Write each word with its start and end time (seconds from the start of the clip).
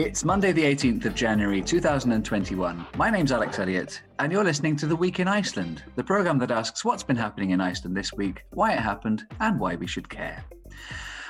It's 0.00 0.24
Monday, 0.24 0.52
the 0.52 0.62
18th 0.62 1.06
of 1.06 1.14
January 1.16 1.60
2021. 1.60 2.86
My 2.96 3.10
name's 3.10 3.32
Alex 3.32 3.58
Elliott, 3.58 4.00
and 4.20 4.30
you're 4.30 4.44
listening 4.44 4.76
to 4.76 4.86
The 4.86 4.94
Week 4.94 5.18
in 5.18 5.26
Iceland, 5.26 5.82
the 5.96 6.04
programme 6.04 6.38
that 6.38 6.52
asks 6.52 6.84
what's 6.84 7.02
been 7.02 7.16
happening 7.16 7.50
in 7.50 7.60
Iceland 7.60 7.96
this 7.96 8.12
week, 8.12 8.44
why 8.50 8.74
it 8.74 8.78
happened, 8.78 9.24
and 9.40 9.58
why 9.58 9.74
we 9.74 9.88
should 9.88 10.08
care. 10.08 10.44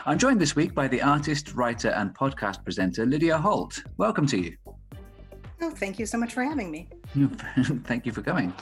I'm 0.05 0.19
joined 0.19 0.39
this 0.39 0.55
week 0.55 0.75
by 0.75 0.87
the 0.87 1.01
artist, 1.01 1.55
writer, 1.55 1.89
and 1.89 2.15
podcast 2.15 2.63
presenter 2.63 3.07
Lydia 3.07 3.39
Holt. 3.39 3.83
Welcome 3.97 4.27
to 4.27 4.39
you. 4.39 4.55
Oh, 5.61 5.71
thank 5.71 5.99
you 5.99 6.07
so 6.07 6.19
much 6.19 6.35
for 6.35 6.43
having 6.45 6.71
me. 6.71 6.89
Thank 7.85 8.07
you 8.07 8.13
for 8.13 8.23
coming. 8.23 8.55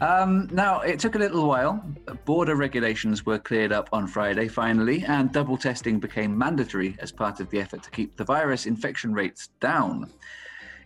Um, 0.00 0.48
now, 0.52 0.80
it 0.82 1.00
took 1.00 1.16
a 1.16 1.18
little 1.18 1.48
while. 1.48 1.84
Border 2.24 2.54
regulations 2.54 3.26
were 3.26 3.40
cleared 3.40 3.72
up 3.72 3.88
on 3.92 4.06
Friday, 4.06 4.46
finally, 4.46 5.04
and 5.04 5.32
double 5.32 5.56
testing 5.56 5.98
became 5.98 6.36
mandatory 6.38 6.96
as 7.00 7.10
part 7.10 7.40
of 7.40 7.50
the 7.50 7.60
effort 7.60 7.82
to 7.82 7.90
keep 7.90 8.16
the 8.16 8.24
virus 8.24 8.66
infection 8.66 9.12
rates 9.12 9.48
down. 9.58 10.12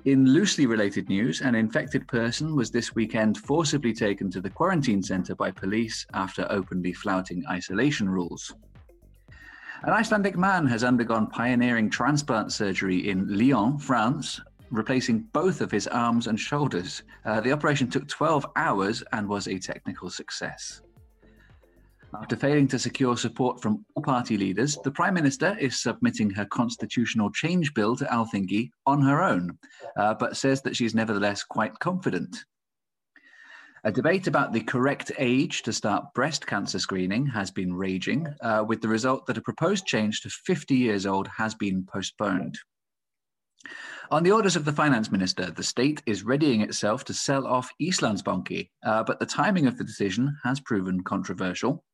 In 0.07 0.25
loosely 0.25 0.67
related 0.67 1.09
news, 1.09 1.43
an 1.43 1.55
infected 1.55 2.09
person 2.09 2.57
was 2.57 2.71
this 2.71 2.95
weekend 2.95 3.37
forcibly 3.37 3.93
taken 3.93 4.31
to 4.31 4.41
the 4.41 4.51
quarantine 4.51 5.03
centre 5.03 5.35
by 5.35 5.51
police 5.51 6.07
after 6.15 6.47
openly 6.51 6.95
flouting 6.95 7.45
isolation 7.49 8.09
rules. 8.09 8.55
An 9.85 9.93
Icelandic 9.93 10.37
man 10.37 10.67
has 10.67 10.85
undergone 10.85 11.27
pioneering 11.27 11.91
transplant 11.91 12.53
surgery 12.53 13.09
in 13.09 13.27
Lyon, 13.37 13.79
France, 13.79 14.41
replacing 14.73 15.21
both 15.33 15.61
of 15.61 15.71
his 15.71 15.87
arms 15.87 16.27
and 16.27 16.41
shoulders. 16.41 17.03
Uh, 17.25 17.41
the 17.41 17.53
operation 17.53 17.89
took 17.89 18.09
12 18.09 18.47
hours 18.57 19.05
and 19.13 19.29
was 19.29 19.47
a 19.47 19.59
technical 19.59 20.11
success. 20.11 20.81
After 22.15 22.37
failing 22.37 22.69
to 22.69 22.79
secure 22.79 23.17
support 23.17 23.63
from 23.63 23.87
all 23.95 24.03
party 24.03 24.37
leaders, 24.37 24.77
the 24.85 24.91
Prime 24.91 25.15
Minister 25.15 25.57
is 25.59 25.81
submitting 25.81 26.29
her 26.31 26.45
constitutional 26.45 27.31
change 27.31 27.73
bill 27.73 27.97
to 27.97 28.05
Althingi 28.05 28.71
on 28.85 29.01
her 29.01 29.23
own, 29.23 29.59
uh, 29.97 30.15
but 30.15 30.37
says 30.37 30.61
that 30.63 30.77
she's 30.77 30.95
nevertheless 30.95 31.43
quite 31.43 31.79
confident. 31.79 32.45
A 33.85 33.91
debate 33.91 34.27
about 34.27 34.53
the 34.53 34.61
correct 34.61 35.11
age 35.19 35.63
to 35.63 35.73
start 35.73 36.13
breast 36.15 36.47
cancer 36.47 36.79
screening 36.79 37.27
has 37.27 37.51
been 37.51 37.75
raging, 37.75 38.29
uh, 38.43 38.63
with 38.67 38.81
the 38.81 38.89
result 38.89 39.27
that 39.27 39.39
a 39.39 39.43
proposed 39.43 39.87
change 39.87 40.21
to 40.21 40.31
50 40.31 40.77
years 40.77 41.07
old 41.07 41.27
has 41.29 41.55
been 41.55 41.85
postponed. 41.85 42.59
On 44.11 44.23
the 44.23 44.33
orders 44.33 44.57
of 44.57 44.65
the 44.65 44.73
finance 44.73 45.11
minister, 45.11 45.51
the 45.51 45.63
state 45.63 46.03
is 46.07 46.25
readying 46.25 46.61
itself 46.61 47.05
to 47.05 47.15
sell 47.15 47.47
off 47.47 47.73
Íslandsbanki, 47.81 48.71
uh, 48.85 49.05
but 49.05 49.21
the 49.21 49.27
timing 49.27 49.67
of 49.67 49.79
the 49.79 49.85
decision 49.85 50.37
has 50.45 50.61
proven 50.61 51.03
controversial. 51.03 51.85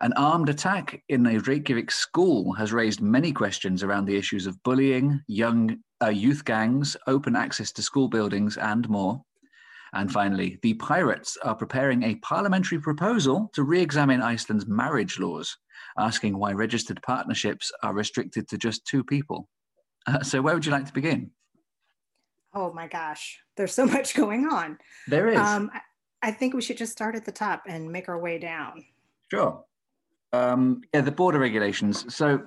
An 0.00 0.12
armed 0.14 0.48
attack 0.48 1.02
in 1.08 1.26
a 1.26 1.38
Reykjavik 1.38 1.90
school 1.90 2.52
has 2.54 2.72
raised 2.72 3.00
many 3.00 3.32
questions 3.32 3.82
around 3.82 4.06
the 4.06 4.16
issues 4.16 4.46
of 4.46 4.62
bullying, 4.62 5.22
young 5.26 5.78
uh, 6.02 6.08
youth 6.08 6.44
gangs, 6.44 6.96
open 7.06 7.36
access 7.36 7.72
to 7.72 7.82
school 7.82 8.08
buildings, 8.08 8.56
and 8.56 8.88
more. 8.88 9.22
And 9.94 10.12
finally, 10.12 10.58
the 10.62 10.74
pirates 10.74 11.38
are 11.42 11.54
preparing 11.54 12.02
a 12.02 12.16
parliamentary 12.16 12.78
proposal 12.78 13.50
to 13.54 13.62
re 13.62 13.80
examine 13.80 14.20
Iceland's 14.20 14.66
marriage 14.66 15.18
laws, 15.18 15.56
asking 15.98 16.36
why 16.36 16.52
registered 16.52 17.00
partnerships 17.02 17.72
are 17.82 17.94
restricted 17.94 18.48
to 18.48 18.58
just 18.58 18.86
two 18.86 19.02
people. 19.02 19.48
Uh, 20.06 20.22
so, 20.22 20.40
where 20.40 20.54
would 20.54 20.64
you 20.64 20.72
like 20.72 20.86
to 20.86 20.92
begin? 20.92 21.30
Oh 22.54 22.72
my 22.72 22.86
gosh, 22.86 23.38
there's 23.56 23.74
so 23.74 23.86
much 23.96 24.14
going 24.14 24.46
on. 24.46 24.78
There 25.08 25.28
is. 25.28 25.38
Um, 25.38 25.70
I 26.22 26.30
think 26.30 26.54
we 26.54 26.62
should 26.62 26.78
just 26.78 26.92
start 26.92 27.14
at 27.14 27.24
the 27.24 27.32
top 27.32 27.64
and 27.68 27.90
make 27.90 28.08
our 28.08 28.18
way 28.18 28.38
down. 28.38 28.84
Sure. 29.30 29.62
Um, 30.32 30.82
yeah, 30.92 31.02
the 31.02 31.12
border 31.12 31.38
regulations. 31.38 32.14
So, 32.14 32.42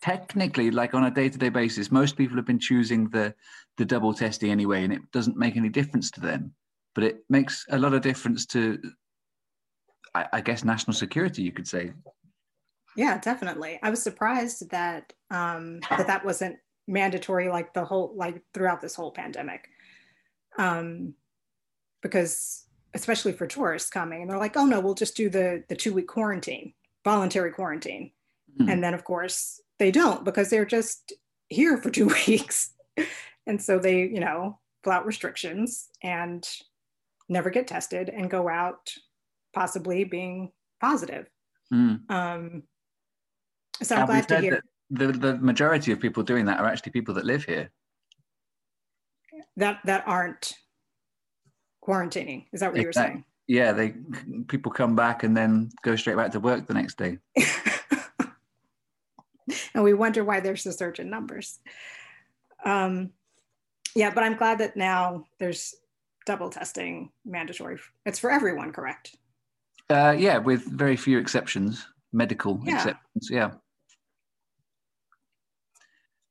technically, 0.00 0.70
like 0.70 0.94
on 0.94 1.04
a 1.04 1.10
day-to-day 1.10 1.48
basis, 1.48 1.90
most 1.90 2.16
people 2.16 2.36
have 2.36 2.46
been 2.46 2.58
choosing 2.58 3.08
the 3.08 3.34
the 3.76 3.84
double 3.84 4.14
testing 4.14 4.50
anyway, 4.50 4.84
and 4.84 4.92
it 4.92 5.02
doesn't 5.12 5.36
make 5.36 5.56
any 5.56 5.68
difference 5.68 6.10
to 6.12 6.20
them. 6.20 6.54
But 6.94 7.04
it 7.04 7.24
makes 7.28 7.66
a 7.70 7.78
lot 7.78 7.92
of 7.92 8.02
difference 8.02 8.46
to, 8.46 8.78
I, 10.14 10.26
I 10.34 10.40
guess, 10.40 10.64
national 10.64 10.94
security. 10.94 11.42
You 11.42 11.52
could 11.52 11.66
say. 11.66 11.92
Yeah, 12.96 13.18
definitely. 13.18 13.80
I 13.82 13.90
was 13.90 14.02
surprised 14.02 14.70
that 14.70 15.12
um, 15.30 15.80
that 15.90 16.06
that 16.06 16.24
wasn't 16.24 16.56
mandatory 16.86 17.48
like 17.48 17.72
the 17.72 17.84
whole 17.84 18.12
like 18.16 18.42
throughout 18.52 18.80
this 18.80 18.94
whole 18.94 19.10
pandemic 19.10 19.68
um 20.58 21.14
because 22.02 22.66
especially 22.94 23.32
for 23.32 23.46
tourists 23.46 23.90
coming 23.90 24.22
and 24.22 24.30
they're 24.30 24.38
like 24.38 24.56
oh 24.56 24.66
no 24.66 24.80
we'll 24.80 24.94
just 24.94 25.16
do 25.16 25.28
the 25.28 25.64
the 25.68 25.76
two 25.76 25.94
week 25.94 26.06
quarantine 26.06 26.72
voluntary 27.04 27.50
quarantine 27.50 28.10
mm-hmm. 28.58 28.68
and 28.68 28.84
then 28.84 28.94
of 28.94 29.04
course 29.04 29.60
they 29.78 29.90
don't 29.90 30.24
because 30.24 30.50
they're 30.50 30.64
just 30.64 31.12
here 31.48 31.78
for 31.78 31.90
two 31.98 32.06
weeks 32.26 32.74
and 33.46 33.60
so 33.60 33.78
they 33.78 34.00
you 34.00 34.20
know 34.20 34.58
flout 34.82 35.06
restrictions 35.06 35.88
and 36.02 36.46
never 37.28 37.48
get 37.48 37.66
tested 37.66 38.10
and 38.10 38.30
go 38.30 38.48
out 38.48 38.92
possibly 39.54 40.04
being 40.04 40.52
positive 40.80 41.26
mm. 41.72 41.98
um 42.10 42.62
so 43.82 43.96
i'm 43.96 44.06
glad 44.06 44.28
to 44.28 44.38
hear 44.40 44.50
that 44.52 44.62
the, 44.94 45.08
the 45.08 45.36
majority 45.36 45.92
of 45.92 46.00
people 46.00 46.22
doing 46.22 46.46
that 46.46 46.60
are 46.60 46.66
actually 46.66 46.92
people 46.92 47.14
that 47.14 47.24
live 47.24 47.44
here. 47.44 47.70
That 49.56 49.80
that 49.84 50.04
aren't 50.06 50.54
quarantining. 51.86 52.46
Is 52.52 52.60
that 52.60 52.72
what 52.72 52.80
exactly. 52.80 52.82
you 52.82 52.86
were 52.86 52.92
saying? 52.92 53.24
Yeah, 53.46 53.72
they 53.72 53.94
people 54.48 54.72
come 54.72 54.96
back 54.96 55.22
and 55.22 55.36
then 55.36 55.70
go 55.82 55.96
straight 55.96 56.16
back 56.16 56.32
to 56.32 56.40
work 56.40 56.66
the 56.66 56.74
next 56.74 56.96
day. 56.96 57.18
and 59.74 59.84
we 59.84 59.92
wonder 59.94 60.24
why 60.24 60.40
there's 60.40 60.66
a 60.66 60.72
surge 60.72 60.98
in 60.98 61.10
numbers. 61.10 61.60
Um, 62.64 63.10
yeah, 63.94 64.10
but 64.12 64.24
I'm 64.24 64.36
glad 64.36 64.58
that 64.58 64.76
now 64.76 65.26
there's 65.38 65.74
double 66.26 66.50
testing 66.50 67.10
mandatory. 67.24 67.78
It's 68.06 68.18
for 68.18 68.30
everyone, 68.30 68.72
correct? 68.72 69.14
Uh, 69.90 70.16
yeah, 70.18 70.38
with 70.38 70.64
very 70.64 70.96
few 70.96 71.18
exceptions, 71.18 71.86
medical 72.12 72.58
yeah. 72.64 72.76
exceptions. 72.76 73.28
Yeah 73.30 73.50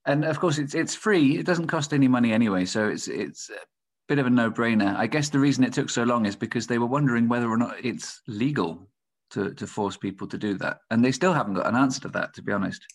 and 0.06 0.26
of 0.26 0.40
course 0.40 0.58
it's 0.58 0.76
it's 0.76 0.96
free. 0.96 1.38
It 1.38 1.46
doesn't 1.46 1.68
cost 1.68 1.94
any 1.94 2.08
money 2.08 2.34
anyway 2.34 2.66
so 2.66 2.88
it's 2.88 3.08
it's 3.08 3.50
a 3.50 3.60
bit 4.08 4.20
of 4.20 4.26
a 4.26 4.30
no-brainer. 4.30 4.96
I 4.96 5.08
guess 5.08 5.30
the 5.30 5.40
reason 5.40 5.64
it 5.64 5.74
took 5.74 5.90
so 5.90 6.04
long 6.04 6.26
is 6.26 6.36
because 6.36 6.68
they 6.68 6.78
were 6.78 6.88
wondering 6.88 7.28
whether 7.28 7.50
or 7.50 7.58
not 7.58 7.76
it's 7.84 8.22
legal 8.28 8.88
to 9.32 9.54
to 9.54 9.68
force 9.68 9.98
people 9.98 10.28
to 10.28 10.38
do 10.38 10.56
that. 10.56 10.80
And 10.92 11.04
they 11.04 11.12
still 11.12 11.34
haven't 11.34 11.56
got 11.56 11.68
an 11.68 11.76
answer 11.76 12.02
to 12.02 12.10
that 12.10 12.34
to 12.36 12.42
be 12.42 12.52
honest. 12.52 12.86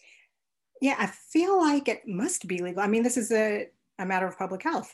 Yeah 0.81 0.97
i 0.99 1.07
feel 1.07 1.59
like 1.59 1.89
it 1.89 2.03
must 2.07 2.47
be 2.47 2.63
legal. 2.63 2.83
I 2.83 2.87
mean 2.87 3.03
this 3.03 3.17
is 3.17 3.33
a, 3.33 3.69
a 3.99 4.07
matter 4.07 4.27
of 4.27 4.39
public 4.39 4.63
health. 4.63 4.93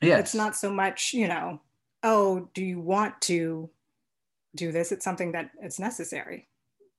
Yeah 0.00 0.18
it's 0.18 0.34
not 0.34 0.56
so 0.56 0.70
much 0.70 1.12
you 1.12 1.28
know 1.28 1.60
oh 2.02 2.48
do 2.54 2.64
you 2.64 2.80
want 2.80 3.20
to 3.22 3.70
do 4.54 4.72
this? 4.72 4.92
It's 4.92 5.04
something 5.04 5.32
that 5.32 5.50
it's 5.60 5.78
necessary 5.78 6.48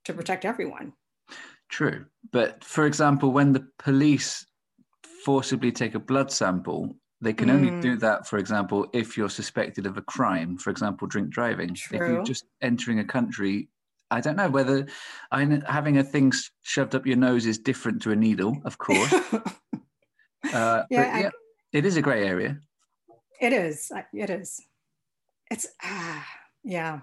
to 0.05 0.13
protect 0.13 0.45
everyone 0.45 0.93
True. 1.69 2.05
But 2.31 2.63
for 2.63 2.85
example, 2.85 3.31
when 3.31 3.53
the 3.53 3.67
police 3.79 4.45
forcibly 5.25 5.71
take 5.71 5.95
a 5.95 5.99
blood 5.99 6.31
sample, 6.31 6.95
they 7.21 7.33
can 7.33 7.49
mm. 7.49 7.53
only 7.53 7.81
do 7.81 7.95
mm. 7.95 7.99
that, 8.01 8.27
for 8.27 8.37
example, 8.37 8.87
if 8.93 9.17
you're 9.17 9.29
suspected 9.29 9.85
of 9.85 9.97
a 9.97 10.01
crime, 10.01 10.57
for 10.57 10.69
example, 10.69 11.07
drink 11.07 11.29
driving. 11.29 11.73
True. 11.73 11.97
If 11.97 12.11
you're 12.11 12.23
just 12.23 12.45
entering 12.61 12.99
a 12.99 13.05
country, 13.05 13.69
I 14.11 14.21
don't 14.21 14.35
know 14.35 14.49
whether 14.49 14.87
I, 15.31 15.61
having 15.65 15.97
a 15.97 16.03
thing 16.03 16.33
shoved 16.61 16.95
up 16.95 17.05
your 17.07 17.17
nose 17.17 17.45
is 17.45 17.57
different 17.57 18.01
to 18.03 18.11
a 18.11 18.15
needle, 18.15 18.61
of 18.65 18.77
course. 18.77 19.13
uh, 19.33 19.41
yeah, 20.53 20.83
yeah 20.91 21.27
I, 21.27 21.31
it 21.71 21.85
is 21.85 21.97
a 21.97 22.01
grey 22.01 22.27
area. 22.27 22.59
It 23.41 23.53
is. 23.53 23.91
It 24.13 24.29
is. 24.29 24.61
It's, 25.49 25.67
ah, 25.81 26.27
yeah. 26.63 26.99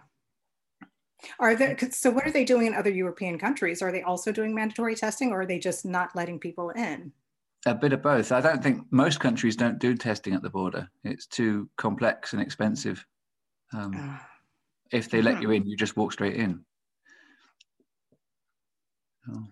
Are 1.39 1.55
there, 1.55 1.77
so 1.91 2.11
what 2.11 2.27
are 2.27 2.31
they 2.31 2.45
doing 2.45 2.67
in 2.67 2.75
other 2.75 2.91
European 2.91 3.39
countries? 3.39 3.83
Are 3.83 3.93
they 3.93 4.03
also 4.03 4.33
doing 4.33 4.55
mandatory 4.55 4.95
testing 4.95 5.33
or 5.33 5.43
are 5.43 5.47
they 5.47 5.59
just 5.59 5.85
not 5.85 6.15
letting 6.15 6.39
people 6.39 6.71
in? 6.71 7.13
A 7.67 7.75
bit 7.75 7.93
of 7.93 8.03
both. 8.03 8.33
I 8.33 8.41
don't 8.41 8.63
think 8.63 8.87
most 8.91 9.21
countries 9.21 9.55
don't 9.55 9.79
do 9.79 9.95
testing 9.95 10.35
at 10.35 10.43
the 10.43 10.49
border. 10.49 10.89
It's 11.05 11.27
too 11.27 11.69
complex 11.77 12.33
and 12.33 12.41
expensive. 12.41 13.05
Um, 13.75 13.95
uh, 13.95 14.19
if 14.93 15.11
they 15.11 15.21
let 15.21 15.37
hmm. 15.37 15.43
you 15.43 15.51
in, 15.51 15.67
you 15.67 15.77
just 15.77 15.97
walk 15.97 16.13
straight 16.13 16.37
in. 16.37 16.65
Oh. 19.31 19.47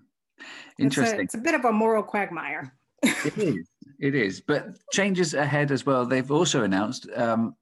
Interesting. 0.79 1.20
It's 1.20 1.35
a, 1.35 1.38
it's 1.38 1.47
a, 1.47 1.50
bit 1.50 1.55
of 1.55 1.65
a 1.65 1.73
moral 1.73 2.03
quagmire. 2.03 2.73
it 3.03 3.37
is. 3.37 3.69
It 4.00 4.15
is. 4.15 4.41
But 4.41 4.69
changes 4.93 5.35
ahead 5.35 5.70
as 5.70 5.85
well. 5.85 6.06
They've 6.06 6.31
also 6.31 6.62
announced 6.62 7.09
um, 7.15 7.56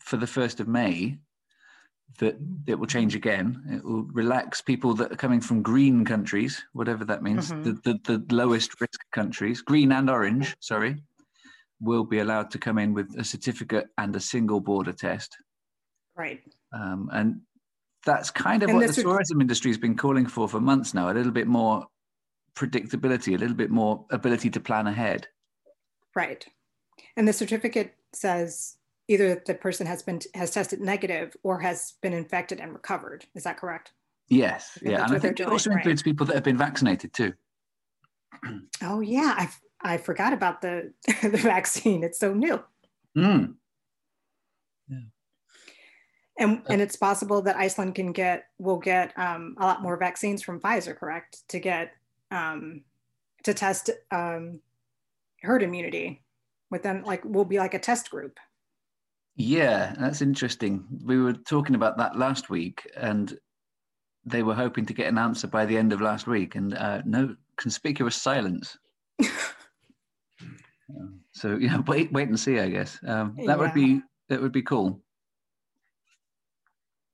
for 0.00 0.16
the 0.16 0.26
1st 0.26 0.60
of 0.60 0.68
May 0.68 1.18
that 2.18 2.36
it 2.66 2.76
will 2.76 2.86
change 2.86 3.14
again. 3.14 3.62
It 3.70 3.84
will 3.84 4.04
relax 4.04 4.60
people 4.60 4.94
that 4.94 5.12
are 5.12 5.16
coming 5.16 5.40
from 5.40 5.62
green 5.62 6.04
countries, 6.04 6.62
whatever 6.72 7.04
that 7.04 7.22
means, 7.22 7.50
mm-hmm. 7.50 7.62
the, 7.62 7.98
the, 8.06 8.18
the 8.18 8.34
lowest 8.34 8.80
risk 8.80 9.00
countries, 9.12 9.62
green 9.62 9.92
and 9.92 10.08
orange, 10.08 10.56
sorry, 10.60 10.96
will 11.80 12.04
be 12.04 12.20
allowed 12.20 12.50
to 12.52 12.58
come 12.58 12.78
in 12.78 12.94
with 12.94 13.14
a 13.18 13.24
certificate 13.24 13.86
and 13.98 14.14
a 14.14 14.20
single 14.20 14.60
border 14.60 14.92
test. 14.92 15.36
Right. 16.16 16.40
Um, 16.72 17.10
and 17.12 17.40
that's 18.06 18.30
kind 18.30 18.62
of 18.62 18.68
and 18.68 18.78
what 18.78 18.94
the 18.94 19.02
tourism 19.02 19.40
industry 19.40 19.70
has 19.70 19.78
been 19.78 19.96
calling 19.96 20.26
for 20.26 20.48
for 20.48 20.60
months 20.60 20.94
now, 20.94 21.10
a 21.10 21.14
little 21.14 21.32
bit 21.32 21.46
more 21.46 21.86
predictability, 22.54 23.34
a 23.34 23.38
little 23.38 23.56
bit 23.56 23.70
more 23.70 24.04
ability 24.10 24.50
to 24.50 24.60
plan 24.60 24.86
ahead. 24.86 25.26
Right. 26.14 26.46
And 27.16 27.26
the 27.26 27.32
certificate 27.32 27.94
says 28.12 28.76
either 29.08 29.42
the 29.46 29.54
person 29.54 29.86
has 29.86 30.02
been 30.02 30.20
has 30.34 30.50
tested 30.50 30.80
negative 30.80 31.36
or 31.42 31.60
has 31.60 31.94
been 32.02 32.12
infected 32.12 32.60
and 32.60 32.72
recovered. 32.72 33.24
Is 33.34 33.44
that 33.44 33.58
correct? 33.58 33.92
Yes. 34.28 34.78
Yeah. 34.82 35.04
And 35.04 35.14
I 35.14 35.18
think 35.18 35.40
it 35.40 35.46
also 35.46 35.70
right? 35.70 35.76
includes 35.76 36.02
people 36.02 36.26
that 36.26 36.34
have 36.34 36.44
been 36.44 36.58
vaccinated 36.58 37.12
too. 37.12 37.32
Oh 38.82 39.00
yeah. 39.00 39.34
I 39.36 39.48
I 39.80 39.96
forgot 39.96 40.32
about 40.32 40.60
the 40.60 40.92
the 41.22 41.38
vaccine. 41.38 42.02
It's 42.02 42.18
so 42.18 42.34
new. 42.34 42.62
Mm. 43.16 43.54
Yeah. 44.88 44.98
And, 46.36 46.62
and 46.68 46.82
it's 46.82 46.96
possible 46.96 47.42
that 47.42 47.56
Iceland 47.56 47.94
can 47.94 48.12
get 48.12 48.46
will 48.58 48.78
get 48.78 49.16
um, 49.16 49.54
a 49.58 49.64
lot 49.64 49.82
more 49.82 49.96
vaccines 49.96 50.42
from 50.42 50.60
Pfizer, 50.60 50.96
correct? 50.96 51.48
To 51.48 51.60
get 51.60 51.92
um, 52.30 52.82
to 53.44 53.54
test 53.54 53.90
um, 54.10 54.60
herd 55.42 55.62
immunity 55.62 56.22
with 56.70 56.82
them, 56.82 57.04
like 57.04 57.24
will 57.24 57.44
be 57.44 57.58
like 57.58 57.74
a 57.74 57.78
test 57.78 58.10
group. 58.10 58.38
Yeah, 59.36 59.94
that's 59.98 60.22
interesting. 60.22 60.84
We 61.04 61.20
were 61.20 61.32
talking 61.32 61.74
about 61.74 61.98
that 61.98 62.16
last 62.16 62.50
week, 62.50 62.88
and 62.96 63.36
they 64.24 64.42
were 64.42 64.54
hoping 64.54 64.86
to 64.86 64.94
get 64.94 65.08
an 65.08 65.18
answer 65.18 65.48
by 65.48 65.66
the 65.66 65.76
end 65.76 65.92
of 65.92 66.00
last 66.00 66.26
week, 66.26 66.54
and 66.54 66.74
uh, 66.74 67.02
no 67.04 67.34
conspicuous 67.56 68.16
silence. 68.16 68.78
so 71.32 71.56
yeah, 71.56 71.78
wait, 71.86 72.12
wait 72.12 72.28
and 72.28 72.38
see. 72.38 72.60
I 72.60 72.68
guess 72.68 72.98
um, 73.06 73.34
that 73.38 73.44
yeah. 73.46 73.56
would 73.56 73.74
be 73.74 74.02
that 74.28 74.40
would 74.40 74.52
be 74.52 74.62
cool. 74.62 75.00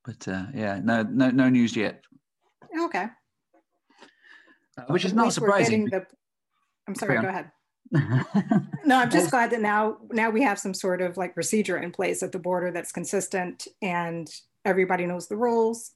But 0.04 0.28
uh, 0.28 0.46
yeah, 0.54 0.80
no, 0.82 1.02
no, 1.02 1.30
no 1.30 1.48
news 1.48 1.74
yet. 1.76 2.02
Okay. 2.78 3.06
Uh, 4.78 4.82
which 4.88 5.04
is 5.04 5.12
not 5.12 5.32
surprising. 5.32 5.86
The... 5.86 6.06
I'm 6.86 6.94
sorry. 6.94 7.20
Go 7.20 7.28
ahead. 7.28 7.50
No, 7.92 8.96
I'm 8.96 9.10
just 9.10 9.30
glad 9.30 9.50
that 9.50 9.60
now 9.60 9.98
now 10.10 10.30
we 10.30 10.42
have 10.42 10.58
some 10.58 10.74
sort 10.74 11.02
of 11.02 11.16
like 11.16 11.34
procedure 11.34 11.78
in 11.78 11.90
place 11.90 12.22
at 12.22 12.30
the 12.30 12.38
border 12.38 12.70
that's 12.70 12.92
consistent 12.92 13.66
and 13.82 14.28
everybody 14.64 15.06
knows 15.06 15.26
the 15.26 15.36
rules, 15.36 15.92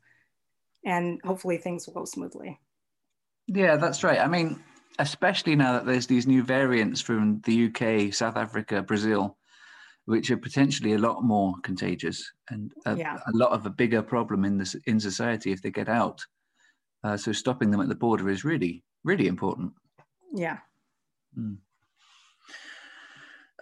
and 0.85 1.21
hopefully 1.25 1.57
things 1.57 1.87
will 1.87 1.95
go 1.95 2.05
smoothly. 2.05 2.59
Yeah, 3.47 3.77
that's 3.77 4.03
right. 4.03 4.19
I 4.19 4.27
mean, 4.27 4.63
especially 4.99 5.57
now 5.57 5.73
that 5.73 5.87
there's 5.87 6.07
these 6.07 6.27
new 6.27 6.43
variants 6.43 7.01
from 7.01 7.41
the 7.45 7.67
UK, 7.67 8.13
South 8.13 8.37
Africa, 8.37 8.83
Brazil, 8.83 9.37
which 10.07 10.31
are 10.31 10.37
potentially 10.37 10.95
a 10.95 10.99
lot 10.99 11.23
more 11.23 11.55
contagious 11.63 12.33
and 12.51 12.73
a, 12.87 12.97
yeah. 12.97 13.19
a 13.27 13.37
lot 13.37 13.53
of 13.53 13.67
a 13.67 13.71
bigger 13.71 14.03
problem 14.03 14.45
in 14.45 14.59
this 14.59 14.75
in 14.87 15.01
society 15.01 15.53
if 15.53 15.63
they 15.63 15.71
get 15.71 15.89
out. 15.89 16.25
Uh, 17.03 17.17
so 17.17 17.33
stopping 17.33 17.71
them 17.71 17.81
at 17.81 17.89
the 17.89 17.95
border 17.95 18.31
is 18.31 18.45
really, 18.45 18.83
really 19.05 19.27
important. 19.27 19.73
Yeah. 20.35 20.59
Mm. 21.39 21.59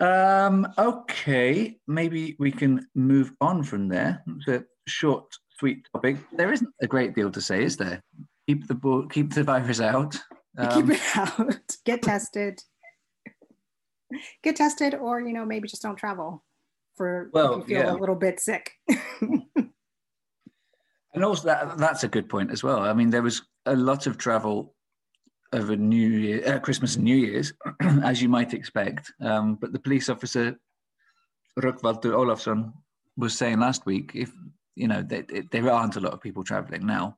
Um, 0.00 0.66
okay, 0.78 1.76
maybe 1.86 2.36
we 2.38 2.50
can 2.50 2.86
move 2.94 3.32
on 3.40 3.62
from 3.62 3.88
there. 3.88 4.22
It's 4.36 4.48
a 4.48 4.64
short, 4.86 5.24
sweet 5.58 5.86
topic. 5.92 6.16
There 6.32 6.52
isn't 6.52 6.72
a 6.80 6.86
great 6.86 7.14
deal 7.14 7.30
to 7.30 7.40
say, 7.40 7.62
is 7.62 7.76
there? 7.76 8.02
Keep 8.48 8.66
the 8.66 9.08
keep 9.10 9.34
the 9.34 9.44
virus 9.44 9.80
out. 9.80 10.18
Um, 10.58 10.68
keep 10.68 10.94
it 10.94 11.16
out. 11.16 11.62
Get 11.86 12.02
tested 12.02 12.62
get 14.42 14.56
tested 14.56 14.94
or 14.94 15.20
you 15.20 15.32
know 15.32 15.44
maybe 15.44 15.68
just 15.68 15.82
don't 15.82 15.96
travel 15.96 16.44
for 16.96 17.30
well, 17.32 17.58
you 17.58 17.64
feel 17.64 17.78
yeah. 17.78 17.92
a 17.92 17.96
little 17.96 18.14
bit 18.14 18.40
sick 18.40 18.72
and 19.20 21.24
also 21.24 21.48
that 21.48 21.78
that's 21.78 22.04
a 22.04 22.08
good 22.08 22.28
point 22.28 22.50
as 22.50 22.62
well 22.62 22.80
i 22.80 22.92
mean 22.92 23.10
there 23.10 23.22
was 23.22 23.42
a 23.66 23.74
lot 23.74 24.06
of 24.06 24.18
travel 24.18 24.74
over 25.52 25.76
new 25.76 26.08
year 26.08 26.54
uh, 26.54 26.58
christmas 26.58 26.96
and 26.96 27.04
new 27.04 27.16
year's 27.16 27.52
as 28.02 28.22
you 28.22 28.28
might 28.28 28.54
expect 28.54 29.12
um, 29.20 29.56
but 29.56 29.72
the 29.72 29.78
police 29.78 30.08
officer 30.08 30.58
Rögnvaldur 31.58 32.14
Olafsson 32.14 32.72
was 33.16 33.36
saying 33.36 33.60
last 33.60 33.84
week 33.84 34.12
if 34.14 34.32
you 34.74 34.88
know 34.88 35.02
they, 35.02 35.22
there 35.50 35.70
aren't 35.70 35.96
a 35.96 36.00
lot 36.00 36.12
of 36.12 36.20
people 36.20 36.42
traveling 36.42 36.86
now 36.86 37.16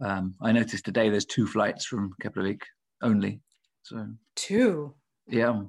um, 0.00 0.34
i 0.40 0.50
noticed 0.52 0.84
today 0.84 1.10
there's 1.10 1.26
two 1.26 1.46
flights 1.46 1.84
from 1.84 2.14
keflavik 2.22 2.62
only 3.02 3.40
so 3.82 4.06
two 4.34 4.94
yeah 5.28 5.60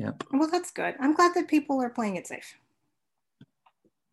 Yep. 0.00 0.24
Well, 0.32 0.48
that's 0.50 0.70
good. 0.70 0.94
I'm 0.98 1.14
glad 1.14 1.34
that 1.34 1.46
people 1.46 1.80
are 1.82 1.90
playing 1.90 2.16
it 2.16 2.26
safe. 2.26 2.54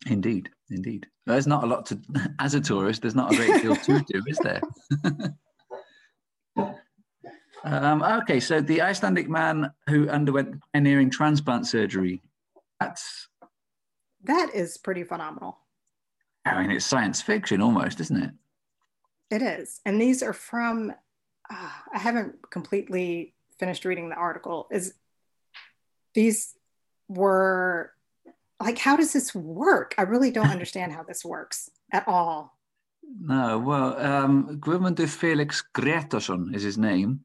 Indeed, 0.05 0.49
indeed. 0.69 1.07
There's 1.25 1.47
not 1.47 1.63
a 1.63 1.67
lot 1.67 1.85
to, 1.87 1.99
as 2.39 2.55
a 2.55 2.61
tourist, 2.61 3.01
there's 3.01 3.15
not 3.15 3.33
a 3.33 3.37
great 3.37 3.61
deal 3.61 3.75
to 3.75 4.03
do, 4.11 4.21
is 4.27 4.37
there? 4.39 4.61
um, 7.63 8.03
okay, 8.03 8.39
so 8.39 8.61
the 8.61 8.81
Icelandic 8.81 9.29
man 9.29 9.71
who 9.89 10.09
underwent 10.09 10.61
pioneering 10.73 11.09
transplant 11.09 11.67
surgery. 11.67 12.21
That's 12.79 13.27
that 14.23 14.51
is 14.53 14.77
pretty 14.77 15.03
phenomenal. 15.03 15.57
I 16.45 16.61
mean, 16.61 16.71
it's 16.71 16.85
science 16.85 17.21
fiction 17.21 17.61
almost, 17.61 17.99
isn't 17.99 18.23
it? 18.23 18.31
It 19.29 19.41
is, 19.41 19.81
and 19.85 19.99
these 19.99 20.23
are 20.23 20.33
from. 20.33 20.91
Uh, 21.49 21.69
I 21.93 21.97
haven't 21.97 22.49
completely 22.49 23.33
finished 23.57 23.85
reading 23.85 24.09
the 24.09 24.15
article. 24.15 24.67
Is 24.71 24.93
these 26.13 26.55
were 27.07 27.91
like 28.59 28.77
how 28.77 28.95
does 28.97 29.13
this 29.13 29.33
work 29.33 29.93
i 29.97 30.01
really 30.01 30.31
don't 30.31 30.49
understand 30.57 30.91
how 30.91 31.03
this 31.03 31.23
works 31.23 31.69
at 31.91 32.07
all 32.07 32.57
no 33.21 33.57
well 33.59 33.99
um 33.99 34.59
Guðmundur 34.59 35.07
felix 35.07 35.63
gretarsson 35.73 36.55
is 36.55 36.63
his 36.63 36.77
name 36.77 37.21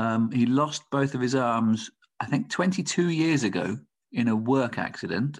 um, 0.00 0.30
he 0.30 0.46
lost 0.46 0.82
both 0.90 1.14
of 1.14 1.20
his 1.20 1.34
arms 1.34 1.90
i 2.20 2.26
think 2.26 2.50
22 2.50 3.08
years 3.10 3.44
ago 3.44 3.78
in 4.12 4.28
a 4.28 4.36
work 4.36 4.78
accident 4.78 5.38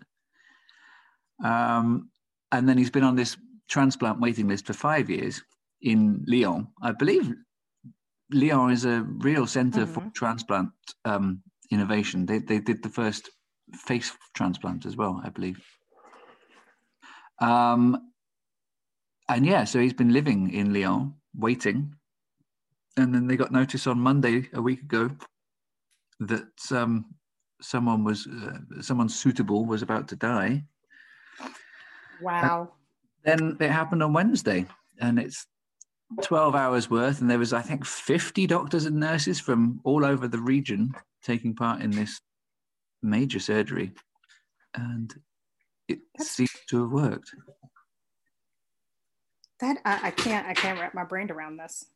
um, 1.44 2.10
and 2.52 2.68
then 2.68 2.76
he's 2.76 2.90
been 2.90 3.04
on 3.04 3.16
this 3.16 3.36
transplant 3.68 4.20
waiting 4.20 4.48
list 4.48 4.66
for 4.66 4.72
five 4.72 5.08
years 5.08 5.42
in 5.82 6.22
lyon 6.26 6.66
i 6.82 6.92
believe 6.92 7.32
lyon 8.32 8.70
is 8.70 8.84
a 8.84 9.02
real 9.18 9.46
center 9.46 9.82
mm-hmm. 9.82 9.92
for 9.92 10.10
transplant 10.14 10.70
um, 11.04 11.42
innovation. 11.70 12.26
They, 12.26 12.38
they 12.38 12.58
did 12.58 12.82
the 12.82 12.88
first 12.88 13.30
face 13.74 14.12
transplant 14.34 14.86
as 14.86 14.96
well, 14.96 15.20
I 15.24 15.30
believe. 15.30 15.60
Um, 17.40 18.10
and 19.28 19.46
yeah, 19.46 19.64
so 19.64 19.78
he's 19.78 19.92
been 19.92 20.12
living 20.12 20.52
in 20.52 20.74
Lyon, 20.74 21.14
waiting. 21.34 21.94
And 22.96 23.14
then 23.14 23.26
they 23.26 23.36
got 23.36 23.52
notice 23.52 23.86
on 23.86 24.00
Monday 24.00 24.48
a 24.52 24.60
week 24.60 24.82
ago 24.82 25.10
that 26.20 26.72
um, 26.72 27.06
someone 27.60 28.04
was 28.04 28.26
uh, 28.26 28.82
someone 28.82 29.08
suitable 29.08 29.64
was 29.64 29.82
about 29.82 30.08
to 30.08 30.16
die. 30.16 30.64
Wow. 32.20 32.72
And 33.24 33.40
then 33.40 33.56
it 33.60 33.70
happened 33.70 34.02
on 34.02 34.12
Wednesday, 34.12 34.66
and 35.00 35.18
it's 35.18 35.46
12 36.22 36.54
hours 36.54 36.90
worth, 36.90 37.20
and 37.20 37.30
there 37.30 37.38
was 37.38 37.52
I 37.52 37.62
think 37.62 37.84
50 37.84 38.46
doctors 38.46 38.86
and 38.86 38.96
nurses 38.96 39.40
from 39.40 39.80
all 39.84 40.04
over 40.04 40.28
the 40.28 40.40
region 40.40 40.92
taking 41.22 41.54
part 41.54 41.82
in 41.82 41.90
this 41.90 42.20
major 43.02 43.38
surgery, 43.38 43.92
and 44.74 45.14
it 45.88 46.00
That's, 46.16 46.30
seems 46.30 46.52
to 46.68 46.82
have 46.82 46.90
worked. 46.90 47.30
That 49.60 49.78
I, 49.84 50.08
I 50.08 50.10
can't 50.10 50.46
I 50.46 50.54
can't 50.54 50.80
wrap 50.80 50.94
my 50.94 51.04
brain 51.04 51.30
around 51.30 51.58
this. 51.58 51.86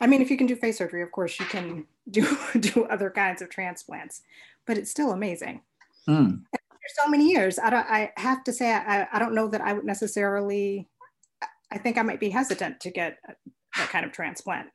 I 0.00 0.06
mean, 0.06 0.22
if 0.22 0.30
you 0.30 0.36
can 0.36 0.46
do 0.46 0.56
face 0.56 0.78
surgery, 0.78 1.02
of 1.02 1.12
course 1.12 1.38
you 1.38 1.46
can 1.46 1.86
do 2.10 2.26
do 2.58 2.84
other 2.84 3.10
kinds 3.10 3.42
of 3.42 3.50
transplants, 3.50 4.22
but 4.66 4.78
it's 4.78 4.90
still 4.90 5.12
amazing. 5.12 5.62
Mm. 6.08 6.42
For 6.52 7.02
so 7.02 7.08
many 7.08 7.30
years, 7.30 7.58
I 7.58 7.70
don't. 7.70 7.86
I 7.86 8.12
have 8.16 8.44
to 8.44 8.52
say, 8.52 8.72
I, 8.72 9.08
I 9.12 9.18
don't 9.18 9.34
know 9.34 9.48
that 9.48 9.60
I 9.60 9.72
would 9.72 9.84
necessarily. 9.84 10.88
I 11.72 11.78
think 11.78 11.98
I 11.98 12.02
might 12.02 12.20
be 12.20 12.30
hesitant 12.30 12.80
to 12.80 12.90
get 12.90 13.18
that 13.76 13.88
kind 13.88 14.04
of 14.04 14.12
transplant 14.12 14.68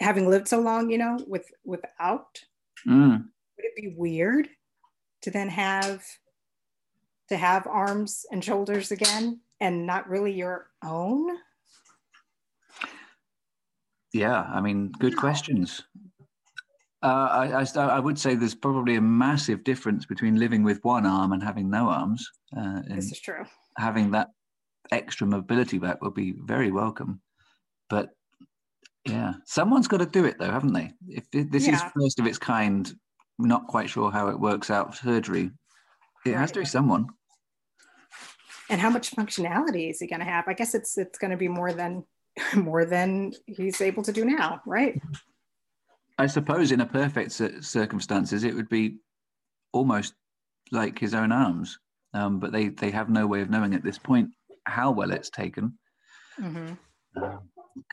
having 0.00 0.28
lived 0.28 0.48
so 0.48 0.60
long, 0.60 0.90
you 0.90 0.98
know, 0.98 1.18
with 1.26 1.50
without, 1.64 2.40
mm. 2.86 3.18
would 3.18 3.64
it 3.64 3.76
be 3.76 3.94
weird 3.96 4.48
to 5.22 5.30
then 5.30 5.48
have 5.48 6.04
to 7.28 7.36
have 7.36 7.66
arms 7.66 8.24
and 8.30 8.44
shoulders 8.44 8.90
again 8.90 9.40
and 9.60 9.86
not 9.86 10.08
really 10.08 10.32
your 10.32 10.68
own? 10.84 11.36
Yeah, 14.12 14.42
I 14.42 14.60
mean, 14.60 14.92
good 14.98 15.16
questions. 15.16 15.82
Uh, 17.02 17.06
I, 17.06 17.62
I, 17.62 17.86
I, 17.86 18.00
would 18.00 18.18
say 18.18 18.34
there's 18.34 18.56
probably 18.56 18.96
a 18.96 19.00
massive 19.00 19.62
difference 19.62 20.04
between 20.04 20.36
living 20.36 20.64
with 20.64 20.80
one 20.82 21.06
arm 21.06 21.32
and 21.32 21.40
having 21.42 21.70
no 21.70 21.88
arms. 21.88 22.28
Uh, 22.56 22.80
this 22.88 23.12
is 23.12 23.20
true. 23.20 23.44
Having 23.76 24.10
that 24.12 24.30
extra 24.90 25.26
mobility 25.26 25.78
back 25.78 26.02
would 26.02 26.14
be 26.14 26.34
very 26.44 26.72
welcome. 26.72 27.20
But 27.88 28.10
yeah, 29.04 29.34
someone's 29.44 29.86
got 29.86 29.98
to 29.98 30.06
do 30.06 30.24
it 30.24 30.38
though, 30.40 30.50
haven't 30.50 30.72
they? 30.72 30.92
If 31.06 31.30
this 31.30 31.68
yeah. 31.68 31.76
is 31.76 31.82
first 31.96 32.18
of 32.18 32.26
its 32.26 32.38
kind, 32.38 32.92
not 33.38 33.68
quite 33.68 33.88
sure 33.88 34.10
how 34.10 34.28
it 34.28 34.40
works 34.40 34.70
out 34.70 34.96
surgery. 34.96 35.50
It 36.26 36.30
right. 36.30 36.38
has 36.38 36.50
to 36.52 36.60
be 36.60 36.64
someone. 36.64 37.06
And 38.70 38.80
how 38.80 38.90
much 38.90 39.12
functionality 39.12 39.88
is 39.88 40.02
it 40.02 40.08
going 40.08 40.20
to 40.20 40.26
have? 40.26 40.46
I 40.48 40.52
guess 40.52 40.74
it's 40.74 40.98
it's 40.98 41.18
going 41.18 41.30
to 41.30 41.36
be 41.36 41.48
more 41.48 41.72
than 41.72 42.04
more 42.56 42.84
than 42.84 43.32
he's 43.46 43.80
able 43.80 44.02
to 44.02 44.12
do 44.12 44.24
now, 44.24 44.60
right? 44.66 45.00
I 46.18 46.26
suppose 46.26 46.72
in 46.72 46.80
a 46.80 46.86
perfect 46.86 47.32
circumstances, 47.32 48.44
it 48.44 48.54
would 48.54 48.68
be 48.68 48.96
almost 49.72 50.14
like 50.72 50.98
his 50.98 51.14
own 51.14 51.30
arms, 51.30 51.78
um, 52.12 52.40
but 52.40 52.52
they 52.52 52.68
they 52.68 52.90
have 52.90 53.08
no 53.08 53.26
way 53.26 53.40
of 53.40 53.50
knowing 53.50 53.74
at 53.74 53.84
this 53.84 53.98
point 53.98 54.30
how 54.64 54.90
well 54.90 55.12
it's 55.12 55.30
taken. 55.30 55.78
Mm-hmm. 56.40 57.22
Um, 57.22 57.40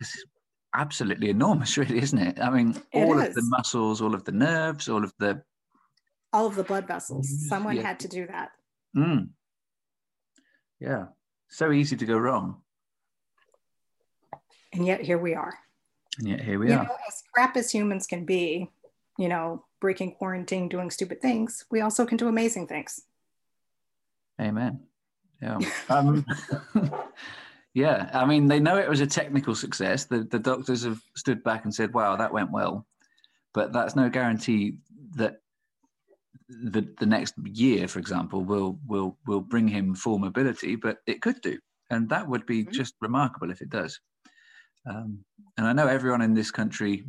it's 0.02 0.26
absolutely 0.74 1.30
enormous, 1.30 1.78
really, 1.78 2.00
isn't 2.00 2.20
it? 2.20 2.40
I 2.40 2.50
mean, 2.50 2.82
all 2.94 3.20
of 3.20 3.34
the 3.34 3.44
muscles, 3.44 4.02
all 4.02 4.16
of 4.16 4.24
the 4.26 4.32
nerves, 4.32 4.90
all 4.90 5.04
of 5.04 5.14
the 5.20 5.42
all 6.34 6.48
of 6.48 6.56
the 6.56 6.64
blood 6.64 6.88
vessels. 6.88 7.30
Someone 7.48 7.78
yeah. 7.78 7.84
had 7.84 8.00
to 8.02 8.08
do 8.08 8.28
that. 8.28 8.50
Mm. 8.98 9.30
Yeah, 10.80 11.06
so 11.50 11.72
easy 11.72 11.96
to 11.96 12.06
go 12.06 12.18
wrong. 12.18 12.62
And 14.76 14.86
yet 14.86 15.02
here 15.02 15.18
we 15.18 15.34
are. 15.34 15.58
And 16.20 16.28
yet 16.28 16.42
here 16.42 16.60
we 16.60 16.68
you 16.68 16.74
are. 16.74 16.84
Know, 16.84 16.96
as 17.08 17.24
crap 17.34 17.56
as 17.58 17.72
humans 17.72 18.06
can 18.08 18.26
be, 18.26 18.70
you 19.18 19.30
know, 19.30 19.66
breaking 19.80 20.16
quarantine, 20.16 20.68
doing 20.68 20.92
stupid 20.92 21.22
things, 21.22 21.66
we 21.72 21.82
also 21.82 22.06
can 22.06 22.18
do 22.18 22.28
amazing 22.28 22.68
things. 22.68 23.02
Amen. 24.40 24.82
Yeah. 25.42 25.60
Um, 25.90 26.26
yeah. 27.74 28.10
I 28.14 28.26
mean, 28.26 28.48
they 28.48 28.60
know 28.60 28.78
it 28.78 28.90
was 28.90 29.02
a 29.02 29.08
technical 29.08 29.56
success. 29.56 30.06
The, 30.06 30.24
the 30.24 30.40
doctors 30.40 30.84
have 30.84 31.02
stood 31.16 31.44
back 31.44 31.64
and 31.64 31.74
said, 31.74 31.94
wow, 31.94 32.16
that 32.16 32.34
went 32.34 32.52
well. 32.52 32.86
But 33.54 33.72
that's 33.72 33.96
no 33.96 34.10
guarantee 34.10 34.80
that 35.16 35.40
the 36.50 36.88
the 37.00 37.06
next 37.06 37.36
year, 37.44 37.88
for 37.88 38.00
example, 38.00 38.44
will 38.44 38.78
will 38.86 39.18
will 39.26 39.42
bring 39.42 39.68
him 39.68 39.96
full 39.96 40.20
mobility, 40.20 40.76
but 40.76 40.98
it 41.08 41.22
could 41.22 41.42
do, 41.42 41.58
and 41.90 42.10
that 42.10 42.28
would 42.28 42.46
be 42.46 42.64
mm-hmm. 42.64 42.72
just 42.72 42.96
remarkable 43.02 43.50
if 43.50 43.62
it 43.62 43.70
does. 43.70 44.00
Um, 44.88 45.20
and 45.58 45.68
I 45.68 45.74
know 45.74 45.88
everyone 45.88 46.22
in 46.22 46.34
this 46.34 46.52
country 46.52 47.06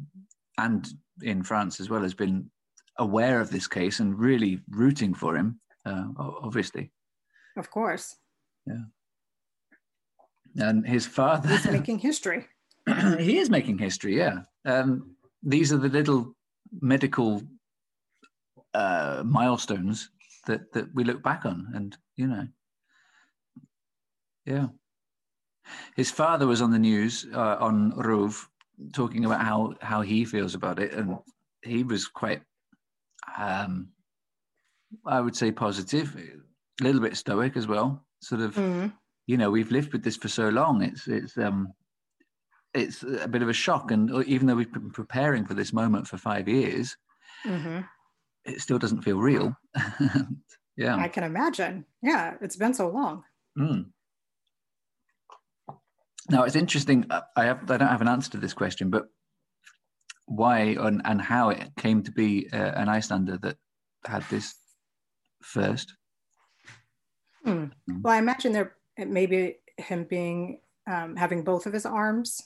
and 0.58 0.86
in 1.22 1.42
France 1.42 1.80
as 1.80 1.90
well 1.90 2.02
has 2.02 2.14
been 2.14 2.50
aware 2.98 3.40
of 3.40 3.50
this 3.50 3.66
case 3.66 4.00
and 4.00 4.18
really 4.18 4.60
rooting 4.70 5.14
for 5.14 5.36
him. 5.36 5.60
Uh, 5.84 6.06
obviously, 6.18 6.90
of 7.56 7.70
course. 7.70 8.16
Yeah. 8.66 8.84
And 10.58 10.86
his 10.86 11.06
father. 11.06 11.48
He's 11.48 11.66
making 11.66 11.98
history. 11.98 12.46
he 13.18 13.38
is 13.38 13.50
making 13.50 13.78
history. 13.78 14.16
Yeah. 14.16 14.40
Um, 14.64 15.16
these 15.42 15.72
are 15.72 15.76
the 15.78 15.88
little 15.88 16.34
medical 16.80 17.42
uh, 18.74 19.22
milestones 19.24 20.10
that 20.46 20.72
that 20.72 20.94
we 20.94 21.04
look 21.04 21.22
back 21.22 21.44
on, 21.44 21.68
and 21.74 21.96
you 22.16 22.26
know, 22.26 22.46
yeah. 24.44 24.68
His 25.96 26.10
father 26.10 26.46
was 26.46 26.62
on 26.62 26.70
the 26.70 26.78
news 26.78 27.26
uh, 27.34 27.56
on 27.60 27.92
RÚV 27.92 28.46
talking 28.92 29.24
about 29.24 29.40
how 29.40 29.74
how 29.80 30.00
he 30.02 30.24
feels 30.24 30.54
about 30.54 30.78
it, 30.78 30.92
and 30.92 31.18
he 31.62 31.82
was 31.82 32.06
quite, 32.06 32.42
um, 33.38 33.88
I 35.04 35.20
would 35.20 35.36
say, 35.36 35.50
positive, 35.50 36.16
a 36.80 36.84
little 36.84 37.00
bit 37.00 37.16
stoic 37.16 37.56
as 37.56 37.66
well. 37.66 38.04
Sort 38.20 38.40
of, 38.40 38.54
mm. 38.54 38.92
you 39.26 39.36
know, 39.36 39.50
we've 39.50 39.70
lived 39.70 39.92
with 39.92 40.02
this 40.02 40.16
for 40.16 40.28
so 40.28 40.48
long. 40.48 40.82
It's 40.82 41.08
it's 41.08 41.36
um, 41.38 41.72
it's 42.74 43.02
a 43.02 43.28
bit 43.28 43.42
of 43.42 43.48
a 43.48 43.54
shock, 43.54 43.90
and 43.90 44.24
even 44.26 44.46
though 44.46 44.56
we've 44.56 44.72
been 44.72 44.90
preparing 44.90 45.46
for 45.46 45.54
this 45.54 45.72
moment 45.72 46.06
for 46.06 46.18
five 46.18 46.48
years. 46.48 46.96
Mm-hmm 47.44 47.80
it 48.46 48.60
still 48.60 48.78
doesn't 48.78 49.02
feel 49.02 49.18
real. 49.18 49.56
yeah. 50.76 50.96
I 50.96 51.08
can 51.08 51.24
imagine. 51.24 51.84
Yeah, 52.02 52.34
it's 52.40 52.56
been 52.56 52.74
so 52.74 52.88
long. 52.88 53.24
Mm. 53.58 53.86
Now 56.28 56.44
it's 56.44 56.56
interesting. 56.56 57.06
Uh, 57.10 57.22
I 57.36 57.44
have 57.44 57.70
I 57.70 57.76
don't 57.76 57.88
have 57.88 58.00
an 58.00 58.08
answer 58.08 58.30
to 58.32 58.38
this 58.38 58.54
question, 58.54 58.90
but 58.90 59.06
why 60.26 60.76
and, 60.80 61.02
and 61.04 61.20
how 61.20 61.50
it 61.50 61.70
came 61.76 62.02
to 62.02 62.10
be 62.10 62.48
uh, 62.52 62.72
an 62.74 62.88
Icelander 62.88 63.38
that 63.38 63.56
had 64.04 64.24
this 64.30 64.54
first. 65.42 65.94
Hmm. 67.44 67.66
hmm. 67.88 68.02
Well, 68.02 68.14
I 68.14 68.18
imagine 68.18 68.52
there 68.52 68.74
maybe 68.98 69.56
him 69.76 70.04
being 70.04 70.60
um, 70.90 71.16
having 71.16 71.44
both 71.44 71.66
of 71.66 71.72
his 71.72 71.86
arms 71.86 72.42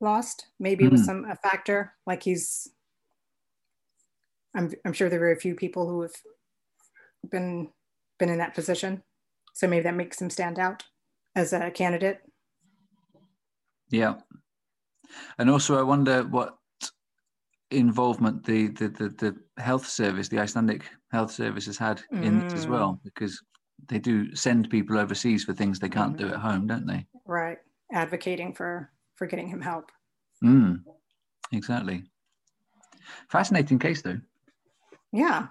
lost. 0.00 0.46
Maybe 0.58 0.84
mm. 0.84 0.92
was 0.92 1.00
hmm. 1.00 1.06
some 1.06 1.24
a 1.24 1.36
factor, 1.36 1.94
like 2.06 2.22
he's 2.22 2.68
I'm, 4.54 4.70
I'm 4.84 4.92
sure 4.92 5.08
there 5.08 5.22
are 5.22 5.32
a 5.32 5.40
few 5.40 5.54
people 5.54 5.88
who 5.88 6.02
have 6.02 6.14
been 7.30 7.70
been 8.18 8.28
in 8.28 8.38
that 8.38 8.54
position. 8.54 9.02
So 9.54 9.66
maybe 9.66 9.84
that 9.84 9.94
makes 9.94 10.20
him 10.20 10.30
stand 10.30 10.58
out 10.58 10.84
as 11.34 11.52
a 11.52 11.70
candidate. 11.70 12.20
Yeah. 13.90 14.14
And 15.38 15.50
also 15.50 15.78
I 15.78 15.82
wonder 15.82 16.22
what 16.24 16.56
involvement 17.70 18.44
the 18.44 18.68
the, 18.68 18.88
the, 18.88 19.08
the 19.18 19.62
health 19.62 19.86
service, 19.86 20.28
the 20.28 20.38
Icelandic 20.38 20.84
health 21.10 21.32
service 21.32 21.66
has 21.66 21.78
had 21.78 22.02
in 22.12 22.42
mm. 22.42 22.52
as 22.54 22.66
well, 22.66 23.00
because 23.04 23.42
they 23.88 23.98
do 23.98 24.34
send 24.34 24.70
people 24.70 24.98
overseas 24.98 25.44
for 25.44 25.52
things 25.52 25.78
they 25.78 25.88
can't 25.88 26.14
mm. 26.14 26.18
do 26.18 26.28
at 26.28 26.36
home, 26.36 26.66
don't 26.66 26.86
they? 26.86 27.06
Right. 27.26 27.58
Advocating 27.92 28.54
for 28.54 28.90
for 29.16 29.26
getting 29.26 29.48
him 29.48 29.60
help. 29.60 29.90
Mm. 30.42 30.82
Exactly. 31.52 32.04
Fascinating 33.28 33.78
case 33.78 34.02
though 34.02 34.20
yeah 35.12 35.48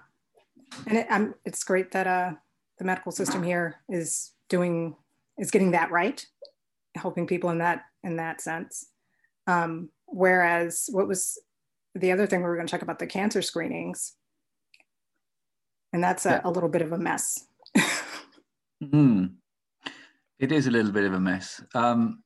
and 0.86 0.98
it, 0.98 1.06
um, 1.10 1.34
it's 1.44 1.64
great 1.64 1.90
that 1.92 2.06
uh, 2.06 2.32
the 2.78 2.84
medical 2.84 3.12
system 3.12 3.42
here 3.42 3.80
is 3.88 4.32
doing 4.48 4.94
is 5.38 5.50
getting 5.50 5.72
that 5.72 5.90
right 5.90 6.26
helping 7.00 7.26
people 7.26 7.50
in 7.50 7.58
that 7.58 7.82
in 8.04 8.16
that 8.16 8.40
sense 8.40 8.86
um, 9.46 9.88
whereas 10.06 10.88
what 10.92 11.08
was 11.08 11.38
the 11.94 12.12
other 12.12 12.26
thing 12.26 12.40
we 12.40 12.48
were 12.48 12.56
going 12.56 12.66
to 12.66 12.70
talk 12.70 12.82
about 12.82 12.98
the 12.98 13.06
cancer 13.06 13.42
screenings 13.42 14.14
and 15.92 16.02
that's 16.02 16.26
a, 16.26 16.30
yeah. 16.30 16.40
a 16.44 16.50
little 16.50 16.68
bit 16.68 16.82
of 16.82 16.92
a 16.92 16.98
mess 16.98 17.46
mm. 18.82 19.30
it 20.38 20.52
is 20.52 20.66
a 20.66 20.70
little 20.70 20.92
bit 20.92 21.04
of 21.04 21.14
a 21.14 21.20
mess 21.20 21.62
um, 21.74 22.22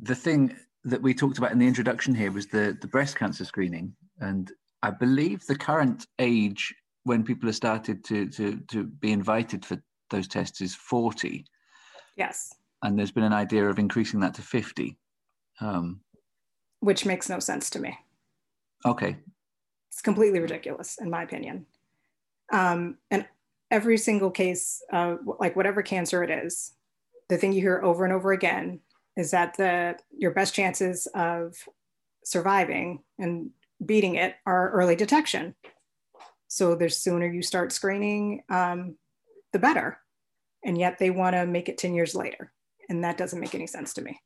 the 0.00 0.14
thing 0.14 0.54
that 0.84 1.02
we 1.02 1.14
talked 1.14 1.38
about 1.38 1.52
in 1.52 1.58
the 1.58 1.66
introduction 1.66 2.14
here 2.14 2.32
was 2.32 2.46
the 2.46 2.76
the 2.80 2.88
breast 2.88 3.16
cancer 3.16 3.44
screening 3.44 3.94
and 4.20 4.52
I 4.82 4.90
believe 4.90 5.44
the 5.46 5.56
current 5.56 6.06
age 6.18 6.74
when 7.04 7.24
people 7.24 7.48
are 7.48 7.52
started 7.52 8.04
to 8.04 8.28
to 8.30 8.58
to 8.68 8.84
be 8.84 9.12
invited 9.12 9.64
for 9.64 9.82
those 10.10 10.28
tests 10.28 10.60
is 10.60 10.74
40. 10.74 11.44
Yes. 12.16 12.54
And 12.86 12.96
there's 12.96 13.10
been 13.10 13.24
an 13.24 13.32
idea 13.32 13.68
of 13.68 13.80
increasing 13.80 14.20
that 14.20 14.34
to 14.34 14.42
50. 14.42 14.96
Um, 15.60 16.00
Which 16.78 17.04
makes 17.04 17.28
no 17.28 17.40
sense 17.40 17.68
to 17.70 17.80
me. 17.80 17.98
Okay. 18.84 19.16
It's 19.90 20.00
completely 20.00 20.38
ridiculous, 20.38 20.96
in 21.00 21.10
my 21.10 21.24
opinion. 21.24 21.66
Um, 22.52 22.98
and 23.10 23.26
every 23.72 23.98
single 23.98 24.30
case, 24.30 24.82
uh, 24.92 25.16
like 25.40 25.56
whatever 25.56 25.82
cancer 25.82 26.22
it 26.22 26.30
is, 26.30 26.74
the 27.28 27.36
thing 27.36 27.52
you 27.52 27.60
hear 27.60 27.82
over 27.82 28.04
and 28.04 28.12
over 28.12 28.30
again 28.30 28.78
is 29.16 29.32
that 29.32 29.56
the 29.56 29.98
your 30.16 30.30
best 30.30 30.54
chances 30.54 31.08
of 31.12 31.56
surviving 32.24 33.02
and 33.18 33.50
beating 33.84 34.14
it 34.14 34.36
are 34.46 34.70
early 34.70 34.94
detection. 34.94 35.56
So 36.46 36.76
the 36.76 36.88
sooner 36.88 37.26
you 37.26 37.42
start 37.42 37.72
screening, 37.72 38.44
um, 38.48 38.94
the 39.52 39.58
better. 39.58 39.98
And 40.64 40.78
yet 40.78 40.98
they 41.00 41.10
want 41.10 41.34
to 41.34 41.46
make 41.46 41.68
it 41.68 41.78
10 41.78 41.92
years 41.92 42.14
later. 42.14 42.52
And 42.88 43.04
that 43.04 43.16
doesn't 43.16 43.40
make 43.40 43.54
any 43.54 43.66
sense 43.66 43.94
to 43.94 44.02
me. 44.02 44.20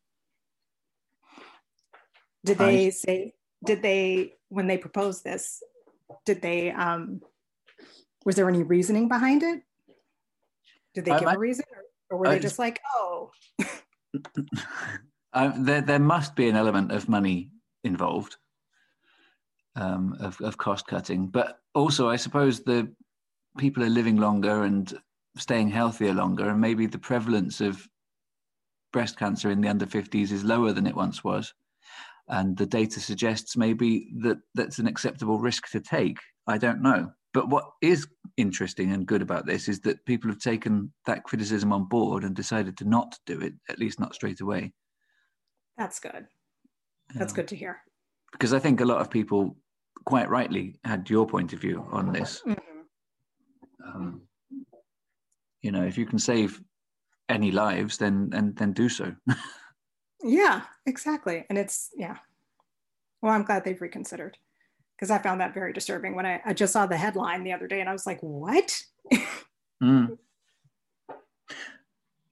Did 2.45 2.59
they 2.59 2.87
I... 2.87 2.91
say, 2.91 3.33
did 3.65 3.83
they, 3.83 4.35
when 4.49 4.67
they 4.67 4.79
proposed 4.79 5.25
this, 5.25 5.63
did 6.25 6.43
they, 6.43 6.71
um, 6.71 7.21
was 8.25 8.37
there 8.37 8.49
any 8.49 8.63
reasoning 8.63 9.09
behind 9.09 9.43
it? 9.43 9.63
Did 10.95 11.05
they 11.05 11.19
give 11.19 11.29
a 11.29 11.39
reason 11.39 11.65
or, 12.11 12.17
or 12.17 12.19
were 12.19 12.27
I, 12.27 12.35
they 12.35 12.41
just 12.41 12.59
like, 12.59 12.81
oh? 12.95 13.31
uh, 15.33 15.53
there, 15.59 15.81
there 15.81 15.99
must 15.99 16.35
be 16.35 16.49
an 16.49 16.57
element 16.57 16.93
of 16.93 17.09
money 17.09 17.51
involved 17.85 18.37
um, 19.77 20.17
of, 20.21 20.41
of 20.41 20.57
cost 20.57 20.87
cutting. 20.87 21.29
But 21.29 21.61
also, 21.75 22.09
I 22.09 22.17
suppose 22.17 22.61
the 22.61 22.93
people 23.59 23.83
are 23.85 23.91
living 23.91 24.17
longer 24.17 24.65
and 24.65 24.93
staying 25.37 25.71
healthier 25.71 26.13
longer, 26.13 26.49
and 26.49 26.61
maybe 26.61 26.87
the 26.87 26.99
prevalence 26.99 27.61
of 27.61 27.89
breast 28.93 29.19
cancer 29.19 29.51
in 29.51 29.61
the 29.61 29.69
under 29.69 29.87
50s 29.87 30.33
is 30.33 30.45
lower 30.45 30.73
than 30.73 30.87
it 30.87 30.95
once 30.95 31.23
was. 31.25 31.53
And 32.29 32.57
the 32.57 32.67
data 32.67 33.01
suggests 33.01 33.57
maybe 33.57 34.09
that 34.23 34.39
that's 34.55 34.79
an 34.79 34.87
acceptable 34.87 35.39
risk 35.39 35.69
to 35.71 35.81
take. 35.81 36.19
I 36.47 36.59
don't 36.59 36.83
know. 36.83 37.11
But 37.33 37.49
what 37.49 37.71
is 37.81 38.07
interesting 38.37 38.93
and 38.93 39.07
good 39.07 39.23
about 39.23 39.47
this 39.47 39.69
is 39.69 39.81
that 39.81 40.05
people 40.05 40.31
have 40.31 40.41
taken 40.41 40.93
that 41.07 41.25
criticism 41.25 41.73
on 41.73 41.85
board 41.85 42.25
and 42.25 42.35
decided 42.35 42.77
to 42.79 42.89
not 42.89 43.19
do 43.27 43.41
it, 43.41 43.55
at 43.69 43.79
least 43.79 44.01
not 44.01 44.15
straight 44.15 44.41
away. 44.41 44.73
That's 45.79 46.01
good. 46.01 46.27
That's 47.15 47.33
good 47.33 47.49
to 47.49 47.57
hear 47.57 47.83
because 48.33 48.53
I 48.53 48.59
think 48.59 48.81
a 48.81 48.85
lot 48.85 49.01
of 49.01 49.11
people, 49.11 49.57
quite 50.05 50.29
rightly, 50.29 50.77
had 50.85 51.09
your 51.11 51.27
point 51.27 51.53
of 51.53 51.61
view 51.61 51.87
on 51.91 52.13
this. 52.13 52.43
Mm-hmm. 52.47 53.89
Um, 53.89 54.23
you 55.63 55.73
know, 55.73 55.85
if 55.85 55.99
you 55.99 56.07
can 56.07 56.19
save 56.19 56.61
any 57.31 57.51
lives, 57.51 57.99
then 57.99 58.31
and 58.35 58.57
then 58.57 58.73
do 58.73 58.89
so. 58.89 59.15
Yeah, 60.23 60.63
exactly. 60.87 61.45
And 61.49 61.59
it's, 61.59 61.91
yeah. 61.97 62.17
Well, 63.23 63.33
I'm 63.33 63.45
glad 63.45 63.65
they've 63.65 63.81
reconsidered 63.81 64.37
because 64.97 65.11
I 65.11 65.19
found 65.19 65.41
that 65.41 65.55
very 65.55 65.73
disturbing 65.73 66.15
when 66.15 66.27
I, 66.27 66.41
I 66.45 66.53
just 66.53 66.73
saw 66.73 66.87
the 66.87 66.97
headline 66.97 67.45
the 67.45 67.53
other 67.53 67.67
day 67.67 67.81
and 67.81 67.89
I 67.89 67.93
was 67.93 68.07
like, 68.07 68.21
what? 68.21 68.83
Mm. 69.83 70.19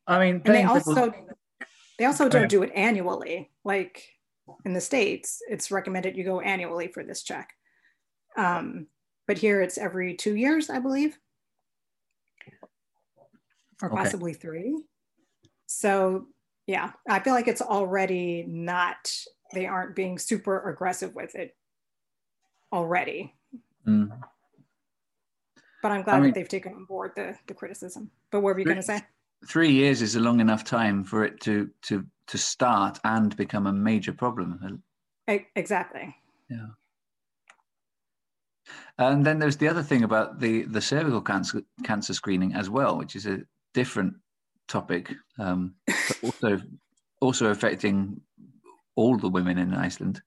I 0.06 0.18
mean, 0.18 0.42
they 0.44 0.64
also 0.64 1.14
they 1.98 2.04
also 2.04 2.28
don't 2.28 2.50
do 2.50 2.62
it 2.62 2.70
annually. 2.74 3.50
Like 3.64 4.06
in 4.66 4.74
the 4.74 4.82
states, 4.82 5.40
it's 5.48 5.70
recommended 5.70 6.14
you 6.14 6.24
go 6.24 6.40
annually 6.40 6.88
for 6.88 7.02
this 7.02 7.22
check. 7.22 7.54
Um, 8.36 8.88
but 9.26 9.38
here 9.38 9.62
it's 9.62 9.78
every 9.78 10.14
two 10.14 10.36
years, 10.36 10.68
I 10.68 10.78
believe, 10.78 11.18
or 13.80 13.88
okay. 13.88 13.96
possibly 13.96 14.34
three. 14.34 14.84
So 15.68 16.26
yeah, 16.66 16.92
I 17.08 17.20
feel 17.20 17.34
like 17.34 17.46
it's 17.46 17.62
already 17.62 18.44
not. 18.48 19.14
They 19.52 19.66
aren't 19.66 19.94
being 19.94 20.18
super 20.18 20.68
aggressive 20.68 21.14
with 21.14 21.34
it 21.34 21.54
already. 22.72 23.34
Mm. 23.86 24.10
But 25.82 25.92
I'm 25.92 26.02
glad 26.02 26.16
I 26.16 26.20
mean, 26.20 26.30
that 26.30 26.34
they've 26.34 26.48
taken 26.48 26.74
on 26.74 26.84
board 26.86 27.12
the 27.14 27.36
the 27.46 27.54
criticism. 27.54 28.10
But 28.32 28.40
what 28.40 28.54
were 28.54 28.58
you 28.58 28.64
going 28.64 28.76
to 28.76 28.82
say? 28.82 29.02
three 29.46 29.70
years 29.70 30.02
is 30.02 30.16
a 30.16 30.20
long 30.20 30.40
enough 30.40 30.64
time 30.64 31.04
for 31.04 31.24
it 31.24 31.40
to 31.40 31.70
to 31.82 32.04
to 32.26 32.38
start 32.38 32.98
and 33.04 33.36
become 33.36 33.66
a 33.66 33.72
major 33.72 34.12
problem. 34.12 34.82
Exactly. 35.56 36.14
Yeah. 36.50 36.66
And 38.98 39.24
then 39.24 39.38
there's 39.38 39.56
the 39.56 39.68
other 39.68 39.82
thing 39.82 40.02
about 40.02 40.40
the 40.40 40.62
the 40.64 40.80
cervical 40.80 41.20
cancer 41.20 41.62
cancer 41.84 42.14
screening 42.14 42.54
as 42.54 42.68
well, 42.68 42.98
which 42.98 43.16
is 43.16 43.26
a 43.26 43.40
different 43.74 44.14
topic, 44.68 45.12
um, 45.38 45.74
also 46.22 46.58
also 47.20 47.46
affecting 47.46 48.20
all 48.94 49.18
the 49.18 49.28
women 49.28 49.58
in 49.58 49.74
Iceland. 49.74 50.22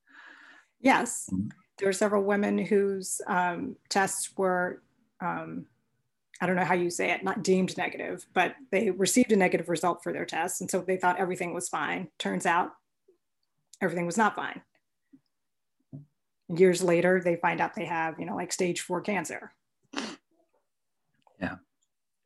Yes, 0.80 1.30
mm. 1.32 1.50
there 1.78 1.88
were 1.88 1.94
several 1.94 2.24
women 2.24 2.58
whose 2.58 3.22
um, 3.28 3.76
tests 3.90 4.32
were 4.36 4.82
um, 5.22 5.68
I 6.42 6.48
don't 6.48 6.56
know 6.56 6.66
how 6.66 6.74
you 6.74 6.90
say 6.90 7.12
it, 7.12 7.24
not 7.24 7.44
deemed 7.44 7.78
negative, 7.78 8.26
but 8.34 8.56
they 8.72 8.90
received 8.90 9.32
a 9.32 9.36
negative 9.36 9.70
result 9.70 10.02
for 10.02 10.12
their 10.12 10.26
test. 10.26 10.60
And 10.60 10.72
so 10.72 10.82
they 10.82 10.98
thought 10.98 11.20
everything 11.20 11.54
was 11.54 11.70
fine. 11.70 12.08
Turns 12.18 12.48
out 12.48 12.72
everything 13.80 14.08
was 14.08 14.18
not 14.18 14.36
fine. 14.36 14.62
Years 16.50 16.82
later, 16.82 17.22
they 17.24 17.36
find 17.36 17.62
out 17.62 17.76
they 17.76 17.86
have, 17.86 18.20
you 18.20 18.26
know, 18.26 18.36
like 18.36 18.52
stage 18.52 18.82
four 18.82 19.02
cancer. 19.02 19.54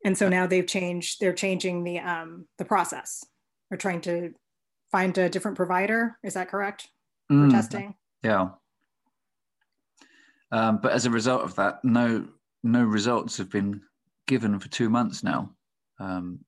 And 0.06 0.16
so 0.16 0.30
now 0.30 0.46
they've 0.46 0.68
changed, 0.68 1.20
they're 1.20 1.34
changing 1.34 1.84
the 1.84 2.00
um 2.00 2.48
the 2.58 2.66
process. 2.66 3.26
They're 3.70 3.78
trying 3.78 4.02
to 4.02 4.34
find 4.92 5.18
a 5.18 5.28
different 5.28 5.58
provider. 5.58 6.18
Is 6.24 6.36
that 6.36 6.48
correct? 6.48 6.88
For 7.28 7.34
mm, 7.34 7.52
testing? 7.52 7.96
Yeah. 8.24 8.50
Um, 10.52 10.80
but 10.82 10.94
as 10.94 11.06
a 11.06 11.10
result 11.10 11.42
of 11.42 11.56
that, 11.56 11.84
no 11.84 12.28
no 12.64 12.84
results 12.84 13.38
have 13.38 13.50
been 13.50 13.82
given 14.28 14.60
for 14.60 14.70
two 14.70 14.90
months 14.90 15.24
now, 15.24 15.52
um, 16.00 16.40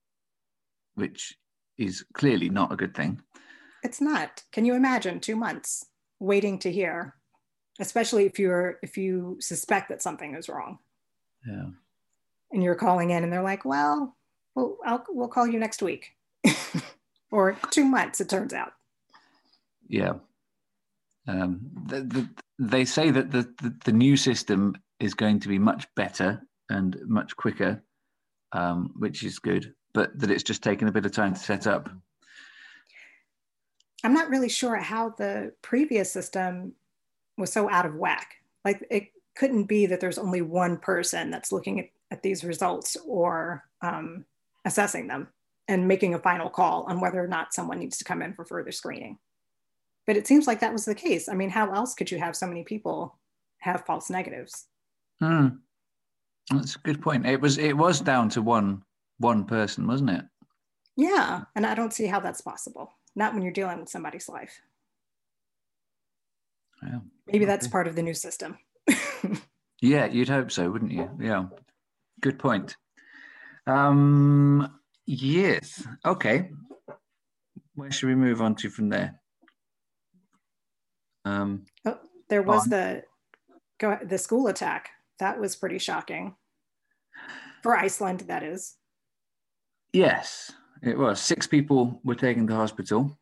which 0.95 1.35
is 1.77 2.05
clearly 2.13 2.49
not 2.49 2.71
a 2.71 2.77
good 2.77 2.95
thing. 2.95 3.21
It's 3.83 4.01
not. 4.01 4.43
Can 4.51 4.65
you 4.65 4.75
imagine 4.75 5.19
two 5.19 5.35
months 5.35 5.85
waiting 6.19 6.59
to 6.59 6.71
hear, 6.71 7.15
especially 7.79 8.25
if 8.25 8.37
you're 8.37 8.77
if 8.83 8.97
you 8.97 9.37
suspect 9.39 9.89
that 9.89 10.03
something 10.03 10.35
is 10.35 10.47
wrong? 10.47 10.77
Yeah. 11.47 11.69
And 12.51 12.63
you're 12.63 12.75
calling 12.75 13.09
in, 13.09 13.23
and 13.23 13.31
they're 13.31 13.43
like, 13.43 13.65
"Well, 13.65 14.15
we'll 14.55 14.77
I'll, 14.85 15.03
we'll 15.09 15.27
call 15.27 15.47
you 15.47 15.59
next 15.59 15.81
week," 15.81 16.15
or 17.31 17.57
two 17.71 17.85
months. 17.85 18.21
It 18.21 18.29
turns 18.29 18.53
out. 18.53 18.73
Yeah. 19.87 20.13
Um, 21.27 21.59
the, 21.87 22.01
the, 22.01 22.29
they 22.57 22.85
say 22.85 23.11
that 23.11 23.31
the, 23.31 23.53
the, 23.61 23.75
the 23.85 23.91
new 23.91 24.15
system 24.15 24.75
is 24.99 25.13
going 25.13 25.39
to 25.41 25.49
be 25.49 25.59
much 25.59 25.87
better 25.95 26.41
and 26.69 26.97
much 27.05 27.35
quicker, 27.35 27.83
um, 28.53 28.93
which 28.97 29.23
is 29.23 29.39
good, 29.39 29.73
but 29.93 30.17
that 30.19 30.31
it's 30.31 30.43
just 30.43 30.63
taken 30.63 30.87
a 30.87 30.91
bit 30.91 31.05
of 31.05 31.11
time 31.11 31.33
to 31.33 31.39
set 31.39 31.67
up. 31.67 31.89
I'm 34.03 34.13
not 34.13 34.29
really 34.29 34.49
sure 34.49 34.77
how 34.77 35.09
the 35.09 35.53
previous 35.61 36.11
system 36.11 36.73
was 37.37 37.51
so 37.51 37.69
out 37.69 37.85
of 37.85 37.95
whack. 37.95 38.35
Like 38.63 38.85
it 38.89 39.09
couldn't 39.37 39.65
be 39.65 39.85
that 39.85 39.99
there's 39.99 40.17
only 40.17 40.41
one 40.41 40.77
person 40.77 41.29
that's 41.29 41.51
looking 41.51 41.79
at, 41.79 41.89
at 42.11 42.23
these 42.23 42.43
results 42.43 42.97
or 43.05 43.63
um, 43.81 44.25
assessing 44.65 45.07
them 45.07 45.27
and 45.67 45.87
making 45.87 46.13
a 46.13 46.19
final 46.19 46.49
call 46.49 46.85
on 46.87 46.99
whether 46.99 47.23
or 47.23 47.27
not 47.27 47.53
someone 47.53 47.79
needs 47.79 47.97
to 47.97 48.03
come 48.03 48.21
in 48.21 48.33
for 48.33 48.45
further 48.45 48.71
screening. 48.71 49.17
But 50.05 50.17
it 50.17 50.25
seems 50.25 50.47
like 50.47 50.61
that 50.61 50.73
was 50.73 50.85
the 50.85 50.95
case. 50.95 51.29
I 51.29 51.35
mean, 51.35 51.49
how 51.49 51.73
else 51.73 51.93
could 51.93 52.09
you 52.09 52.17
have 52.17 52.35
so 52.35 52.47
many 52.47 52.63
people 52.63 53.17
have 53.59 53.85
false 53.85 54.09
negatives? 54.09 54.67
Hmm. 55.19 55.47
That's 56.49 56.75
a 56.75 56.79
good 56.79 57.01
point. 57.01 57.25
It 57.25 57.41
was 57.41 57.57
it 57.57 57.75
was 57.75 57.99
down 57.99 58.29
to 58.29 58.41
one 58.41 58.83
one 59.17 59.43
person, 59.43 59.85
wasn't 59.85 60.11
it? 60.11 60.25
Yeah, 60.95 61.41
and 61.55 61.65
I 61.65 61.75
don't 61.75 61.93
see 61.93 62.07
how 62.07 62.21
that's 62.21 62.39
possible. 62.39 62.93
Not 63.15 63.33
when 63.33 63.43
you're 63.43 63.51
dealing 63.51 63.79
with 63.79 63.89
somebody's 63.89 64.29
life. 64.29 64.61
Yeah. 66.81 66.99
Maybe 67.25 67.45
that's 67.45 67.67
part 67.67 67.87
of 67.87 67.95
the 67.95 68.03
new 68.03 68.13
system. 68.13 68.57
Yeah, 69.81 70.05
you'd 70.05 70.29
hope 70.29 70.51
so, 70.51 70.69
wouldn't 70.69 70.91
you? 70.91 71.09
Yeah. 71.19 71.45
Good 72.21 72.39
point. 72.39 72.75
Um 73.65 74.79
yes. 75.05 75.85
Okay. 76.05 76.51
Where 77.75 77.91
should 77.91 78.07
we 78.07 78.15
move 78.15 78.41
on 78.41 78.55
to 78.55 78.69
from 78.69 78.89
there? 78.89 79.19
Um 81.25 81.65
oh, 81.85 81.99
there 82.29 82.41
was 82.41 82.63
on. 82.63 82.69
the 82.69 83.03
go 83.79 83.97
the 84.03 84.17
school 84.17 84.47
attack 84.47 84.89
that 85.19 85.39
was 85.39 85.55
pretty 85.55 85.79
shocking 85.79 86.35
for 87.63 87.75
Iceland, 87.75 88.21
that 88.21 88.43
is. 88.43 88.75
Yes, 89.93 90.51
it 90.81 90.97
was. 90.97 91.19
Six 91.19 91.47
people 91.47 91.99
were 92.03 92.15
taken 92.15 92.47
to 92.47 92.55
hospital. 92.55 93.17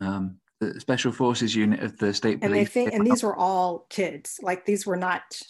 Um, 0.00 0.38
the 0.60 0.80
special 0.80 1.12
forces 1.12 1.54
unit 1.54 1.80
of 1.80 1.98
the 1.98 2.12
state 2.12 2.34
and 2.34 2.42
police. 2.42 2.68
They 2.68 2.72
think, 2.72 2.92
and 2.92 3.06
these 3.06 3.22
were 3.22 3.36
all 3.36 3.86
kids. 3.90 4.40
Like 4.42 4.64
these 4.64 4.86
were 4.86 4.96
not. 4.96 5.40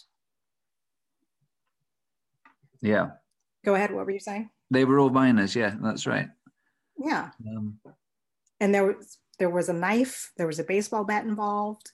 Yeah. 2.81 3.11
Go 3.64 3.75
ahead. 3.75 3.92
What 3.92 4.07
were 4.07 4.12
you 4.12 4.21
saying? 4.21 4.51
They 4.71 4.85
were 4.85 4.99
all 4.99 5.11
minors. 5.11 5.57
Yeah, 5.57 5.75
that's 5.81 6.07
right. 6.07 6.29
Yeah. 6.99 7.31
Um, 7.47 7.79
and 8.61 8.75
there 8.75 8.85
was 8.85 9.18
there 9.38 9.51
was 9.51 9.68
a 9.68 9.73
knife. 9.73 10.33
There 10.37 10.47
was 10.47 10.59
a 10.59 10.64
baseball 10.64 11.05
bat 11.05 11.25
involved. 11.25 11.92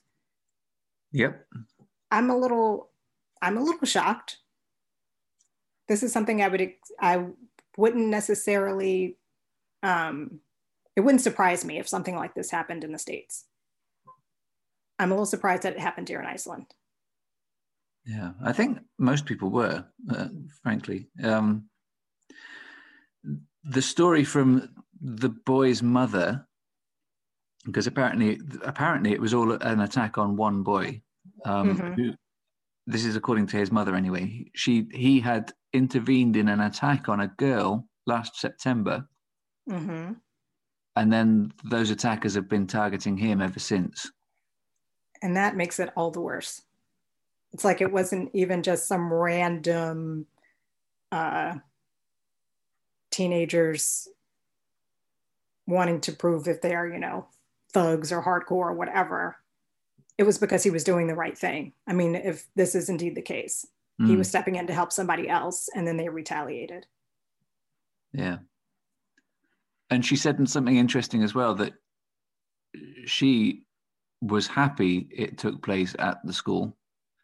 Yep. 1.11 1.45
I'm 2.11 2.29
a 2.29 2.37
little 2.37 2.89
I'm 3.41 3.57
a 3.57 3.63
little 3.63 3.85
shocked. 3.85 4.37
This 5.87 6.03
is 6.03 6.11
something 6.11 6.41
I 6.41 6.47
would 6.47 6.73
I 6.99 7.25
wouldn't 7.77 8.07
necessarily 8.07 9.17
um, 9.83 10.39
it 10.95 11.01
wouldn't 11.01 11.21
surprise 11.21 11.65
me 11.65 11.77
if 11.77 11.87
something 11.87 12.15
like 12.15 12.33
this 12.33 12.51
happened 12.51 12.83
in 12.83 12.91
the 12.91 12.99
states. 12.99 13.45
I'm 14.97 15.11
a 15.11 15.15
little 15.15 15.25
surprised 15.25 15.63
that 15.63 15.73
it 15.73 15.79
happened 15.79 16.07
here 16.07 16.19
in 16.19 16.25
Iceland. 16.25 16.67
Yeah, 18.05 18.31
I 18.43 18.53
think 18.53 18.79
most 18.99 19.25
people 19.25 19.49
were, 19.49 19.85
uh, 20.09 20.27
frankly. 20.61 21.09
Um, 21.23 21.69
the 23.63 23.81
story 23.81 24.23
from 24.23 24.69
the 25.01 25.29
boy's 25.29 25.81
mother, 25.81 26.47
because 27.65 27.87
apparently, 27.87 28.39
apparently 28.63 29.11
it 29.11 29.19
was 29.19 29.33
all 29.33 29.51
an 29.51 29.81
attack 29.81 30.17
on 30.17 30.35
one 30.35 30.61
boy 30.61 31.01
um, 31.45 31.75
mm-hmm. 31.75 31.93
who 31.93 32.13
this 32.87 33.05
is 33.05 33.15
according 33.15 33.47
to 33.47 33.57
his 33.57 33.71
mother 33.71 33.95
anyway. 33.95 34.45
She 34.53 34.87
he 34.91 35.19
had 35.19 35.51
intervened 35.73 36.35
in 36.35 36.47
an 36.47 36.61
attack 36.61 37.09
on 37.09 37.19
a 37.19 37.27
girl 37.27 37.87
last 38.05 38.39
September, 38.39 39.07
mm-hmm. 39.67 40.13
And 40.95 41.11
then 41.11 41.51
those 41.63 41.89
attackers 41.89 42.35
have 42.35 42.49
been 42.49 42.67
targeting 42.67 43.17
him 43.17 43.41
ever 43.41 43.59
since. 43.59 44.11
And 45.21 45.35
that 45.37 45.55
makes 45.55 45.79
it 45.79 45.91
all 45.95 46.11
the 46.11 46.21
worse. 46.21 46.61
It's 47.53 47.63
like 47.63 47.81
it 47.81 47.91
wasn't 47.91 48.31
even 48.33 48.63
just 48.63 48.87
some 48.87 49.13
random 49.13 50.27
uh, 51.11 51.55
teenagers 53.11 54.07
wanting 55.67 56.01
to 56.01 56.11
prove 56.11 56.47
if 56.47 56.61
they 56.61 56.75
are, 56.75 56.87
you 56.87 56.99
know, 56.99 57.27
thugs 57.73 58.11
or 58.11 58.21
hardcore 58.21 58.67
or 58.67 58.73
whatever 58.73 59.37
it 60.17 60.23
was 60.23 60.37
because 60.37 60.63
he 60.63 60.69
was 60.69 60.83
doing 60.83 61.07
the 61.07 61.15
right 61.15 61.37
thing. 61.37 61.73
I 61.87 61.93
mean, 61.93 62.15
if 62.15 62.45
this 62.55 62.75
is 62.75 62.89
indeed 62.89 63.15
the 63.15 63.21
case, 63.21 63.65
mm. 64.01 64.07
he 64.07 64.13
hmm. 64.13 64.19
was 64.19 64.29
stepping 64.29 64.55
in 64.55 64.67
to 64.67 64.73
help 64.73 64.91
somebody 64.91 65.27
else 65.27 65.69
and 65.75 65.85
then 65.85 65.97
they 65.97 66.09
retaliated. 66.09 66.85
Yeah. 68.13 68.37
And 69.89 70.05
she 70.05 70.15
said 70.15 70.47
something 70.49 70.77
interesting 70.77 71.23
as 71.23 71.35
well 71.35 71.55
that 71.55 71.73
she 73.05 73.65
was 74.21 74.47
happy 74.47 75.07
it 75.11 75.37
took 75.37 75.61
place 75.61 75.95
at 75.99 76.17
the 76.25 76.33
school. 76.33 76.75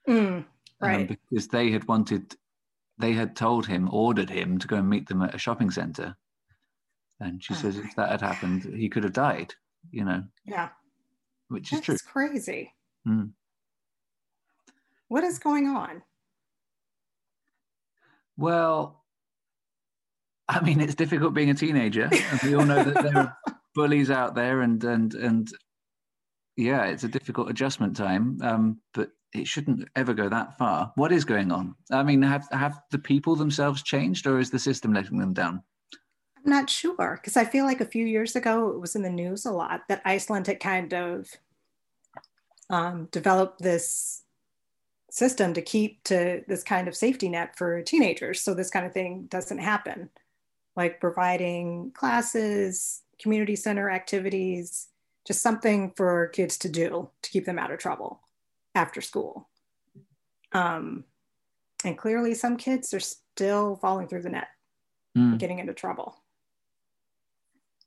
Mm, 0.08 0.17
um, 0.38 0.45
right. 0.80 1.02
Um, 1.02 1.08
because 1.08 1.47
they 1.47 1.71
had 1.71 1.88
wanted, 1.88 2.36
they 2.97 3.13
had 3.13 3.36
told 3.36 3.65
him, 3.65 3.89
ordered 3.91 4.30
him 4.30 4.58
to 4.60 4.67
go 4.67 4.78
and 4.78 4.89
meet 4.89 5.08
them 5.08 5.21
at 5.21 5.36
a 5.36 5.39
shopping 5.39 5.71
center. 5.71 6.15
And 7.19 7.43
she 7.43 7.54
Oh 7.54 7.58
says 7.58 7.78
if 7.78 7.95
that 7.95 8.10
had 8.10 8.21
happened, 8.21 8.63
he 8.76 8.89
could 8.89 9.04
have 9.04 9.13
died, 9.13 9.54
you 9.91 10.04
know, 10.04 10.24
Yeah, 10.45 10.69
which 11.50 11.71
is 11.71 11.80
that's 11.80 11.86
true. 11.86 11.97
crazy. 12.12 12.74
Mm. 13.08 13.32
What 15.08 15.24
is 15.24 15.39
going 15.39 15.67
on? 15.67 16.04
Well, 18.38 19.01
I 20.52 20.62
mean, 20.62 20.82
it's 20.82 20.96
difficult 20.96 21.34
being 21.34 21.50
a 21.50 21.54
teenager. 21.54 22.10
And 22.12 22.42
we 22.44 22.56
all 22.56 22.66
know 22.66 22.84
that 22.84 23.04
there 23.04 23.18
are 23.18 23.38
bullies 23.76 24.12
out 24.12 24.36
there, 24.36 24.62
and 24.62 24.84
and 24.84 25.14
and 25.14 25.48
yeah, 26.58 26.86
it's 26.86 27.06
a 27.06 27.08
difficult 27.08 27.50
adjustment 27.50 27.96
time. 27.96 28.38
Um, 28.42 28.82
but 28.94 29.12
it 29.34 29.48
shouldn't 29.48 29.88
ever 29.96 30.14
go 30.14 30.28
that 30.28 30.58
far. 30.58 30.92
What 30.96 31.14
is 31.14 31.24
going 31.24 31.52
on? 31.54 31.76
I 31.90 32.04
mean, 32.04 32.22
have 32.22 32.48
have 32.52 32.80
the 32.92 33.00
people 33.00 33.36
themselves 33.36 33.82
changed, 33.82 34.28
or 34.28 34.40
is 34.40 34.52
the 34.52 34.60
system 34.60 34.94
letting 34.94 35.20
them 35.20 35.34
down? 35.34 35.64
I'm 36.44 36.52
not 36.52 36.70
sure 36.70 37.20
because 37.22 37.38
I 37.38 37.46
feel 37.46 37.66
like 37.66 37.82
a 37.82 37.86
few 37.86 38.06
years 38.06 38.36
ago 38.36 38.72
it 38.72 38.80
was 38.80 38.96
in 38.96 39.04
the 39.04 39.10
news 39.10 39.46
a 39.46 39.52
lot 39.52 39.82
that 39.88 40.02
Iceland 40.04 40.48
had 40.48 40.60
kind 40.60 40.94
of 40.94 41.30
um, 42.70 43.08
developed 43.12 43.62
this 43.62 44.24
system 45.12 45.54
to 45.54 45.62
keep 45.62 46.04
to 46.06 46.42
this 46.48 46.64
kind 46.64 46.88
of 46.88 46.96
safety 46.96 47.30
net 47.30 47.56
for 47.58 47.82
teenagers 47.82 48.42
so 48.42 48.54
this 48.54 48.70
kind 48.70 48.86
of 48.86 48.94
thing 48.94 49.28
doesn't 49.30 49.58
happen 49.58 50.10
like 50.75 50.99
providing 50.99 51.91
classes 51.91 53.03
community 53.19 53.55
center 53.55 53.89
activities 53.89 54.88
just 55.27 55.41
something 55.41 55.91
for 55.95 56.27
kids 56.29 56.57
to 56.57 56.69
do 56.69 57.10
to 57.21 57.29
keep 57.29 57.45
them 57.45 57.60
out 57.60 57.71
of 57.71 57.79
trouble 57.79 58.21
after 58.73 59.01
school 59.01 59.47
um, 60.53 61.03
and 61.86 61.97
clearly 61.97 62.34
some 62.34 62.57
kids 62.57 62.93
are 62.93 62.99
still 62.99 63.75
falling 63.75 64.07
through 64.07 64.21
the 64.21 64.29
net 64.29 64.47
Mm. 65.17 65.38
getting 65.38 65.60
into 65.60 65.73
trouble. 65.73 66.15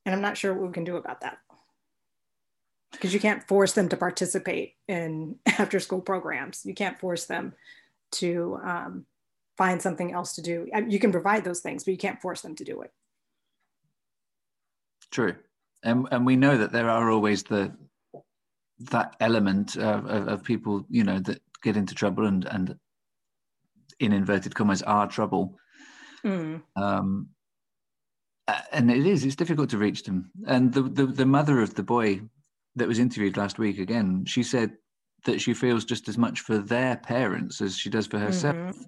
And 0.04 0.14
I'm 0.14 0.20
not 0.20 0.36
sure 0.36 0.52
what 0.52 0.66
we 0.66 0.74
can 0.74 0.84
do 0.84 0.96
about 0.96 1.22
that. 1.22 1.38
Because 2.92 3.14
you 3.14 3.20
can't 3.20 3.46
force 3.48 3.72
them 3.72 3.88
to 3.88 3.96
participate 3.96 4.74
in 4.88 5.36
after 5.46 5.80
school 5.80 6.02
programs. 6.02 6.66
You 6.66 6.74
can't 6.74 6.98
force 6.98 7.24
them 7.24 7.54
to 8.12 8.60
um, 8.62 9.06
find 9.56 9.80
something 9.80 10.12
else 10.12 10.34
to 10.34 10.42
do. 10.42 10.68
You 10.88 10.98
can 10.98 11.12
provide 11.12 11.44
those 11.44 11.60
things, 11.60 11.84
but 11.84 11.92
you 11.92 11.98
can't 11.98 12.20
force 12.20 12.42
them 12.42 12.54
to 12.56 12.64
do 12.64 12.82
it. 12.82 12.92
True, 15.10 15.36
and 15.82 16.08
and 16.10 16.26
we 16.26 16.36
know 16.36 16.58
that 16.58 16.72
there 16.72 16.90
are 16.90 17.10
always 17.10 17.44
the 17.44 17.72
that 18.90 19.14
element 19.20 19.76
of, 19.76 20.06
of, 20.06 20.28
of 20.28 20.44
people, 20.44 20.84
you 20.88 21.04
know, 21.04 21.20
that 21.20 21.40
get 21.62 21.76
into 21.76 21.94
trouble 21.94 22.26
and 22.26 22.44
and 22.46 22.76
in 24.00 24.12
inverted 24.12 24.54
commas 24.54 24.82
are 24.82 25.06
trouble. 25.06 25.56
Mm. 26.24 26.62
Um, 26.74 27.28
and 28.72 28.90
it 28.90 29.06
is 29.06 29.24
it's 29.24 29.36
difficult 29.36 29.70
to 29.70 29.78
reach 29.78 30.02
them. 30.02 30.30
And 30.46 30.72
the, 30.72 30.82
the 30.82 31.06
the 31.06 31.26
mother 31.26 31.60
of 31.60 31.74
the 31.74 31.82
boy 31.82 32.22
that 32.76 32.88
was 32.88 32.98
interviewed 32.98 33.36
last 33.36 33.58
week 33.58 33.78
again, 33.78 34.24
she 34.26 34.42
said 34.42 34.72
that 35.26 35.40
she 35.40 35.54
feels 35.54 35.84
just 35.84 36.08
as 36.08 36.18
much 36.18 36.40
for 36.40 36.58
their 36.58 36.96
parents 36.96 37.60
as 37.60 37.78
she 37.78 37.88
does 37.88 38.06
for 38.06 38.18
herself, 38.18 38.56
Mhm. 38.56 38.84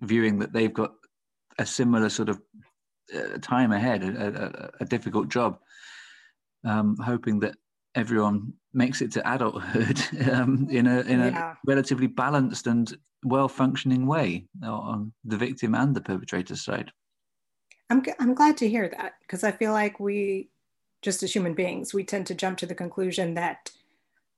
Viewing 0.00 0.38
that 0.40 0.52
they've 0.52 0.72
got 0.72 0.92
a 1.58 1.66
similar 1.66 2.08
sort 2.08 2.28
of 2.28 2.40
uh, 3.14 3.38
time 3.40 3.72
ahead, 3.72 4.02
a, 4.04 4.72
a, 4.80 4.82
a 4.82 4.84
difficult 4.84 5.28
job. 5.28 5.58
Um, 6.64 6.96
hoping 6.96 7.40
that 7.40 7.56
everyone 7.94 8.52
makes 8.74 9.00
it 9.00 9.12
to 9.12 9.32
adulthood 9.34 10.00
um, 10.30 10.68
in 10.70 10.86
a 10.86 11.00
in 11.00 11.20
a 11.20 11.30
Yeah. 11.30 11.54
relatively 11.64 12.06
balanced 12.08 12.66
and 12.66 12.96
well 13.24 13.48
functioning 13.48 14.06
way 14.06 14.46
on 14.62 15.12
the 15.24 15.36
victim 15.36 15.74
and 15.74 15.94
the 15.94 16.00
perpetrator's 16.00 16.62
side. 16.64 16.92
I'm, 17.88 18.04
I'm 18.18 18.34
glad 18.34 18.56
to 18.58 18.68
hear 18.68 18.88
that 18.88 19.14
because 19.22 19.44
I 19.44 19.52
feel 19.52 19.72
like 19.72 20.00
we, 20.00 20.50
just 21.02 21.22
as 21.22 21.32
human 21.32 21.54
beings, 21.54 21.94
we 21.94 22.04
tend 22.04 22.26
to 22.26 22.34
jump 22.34 22.58
to 22.58 22.66
the 22.66 22.74
conclusion 22.74 23.34
that 23.34 23.70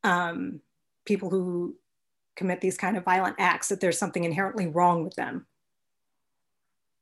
um, 0.04 0.60
people 1.06 1.30
who 1.30 1.74
commit 2.36 2.60
these 2.60 2.76
kind 2.76 2.96
of 2.96 3.04
violent 3.04 3.36
acts, 3.38 3.68
that 3.68 3.80
there's 3.80 3.98
something 3.98 4.24
inherently 4.24 4.66
wrong 4.66 5.02
with 5.02 5.14
them. 5.16 5.46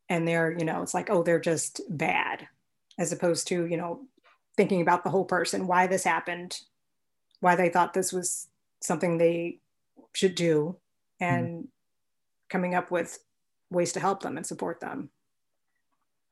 And 0.09 0.27
they're, 0.27 0.57
you 0.57 0.65
know, 0.65 0.83
it's 0.83 0.95
like, 0.95 1.11
oh, 1.11 1.23
they're 1.23 1.41
just 1.41 1.81
bad, 1.89 2.49
as 2.99 3.13
opposed 3.13 3.49
to, 3.49 3.67
you 3.67 3.77
know, 3.77 4.03
thinking 4.57 4.81
about 4.81 5.05
the 5.05 5.11
whole 5.11 5.25
person, 5.25 5.67
why 5.67 5.87
this 5.87 6.05
happened, 6.05 6.61
why 7.41 7.57
they 7.57 7.69
thought 7.69 7.93
this 7.93 8.13
was 8.13 8.49
something 8.81 9.19
they 9.19 9.59
should 10.13 10.35
do, 10.35 10.77
and 11.21 11.69
coming 12.49 12.75
up 12.75 12.91
with 12.91 13.19
ways 13.71 13.93
to 13.93 14.01
help 14.01 14.23
them 14.23 14.37
and 14.37 14.47
support 14.47 14.81
them 14.81 15.11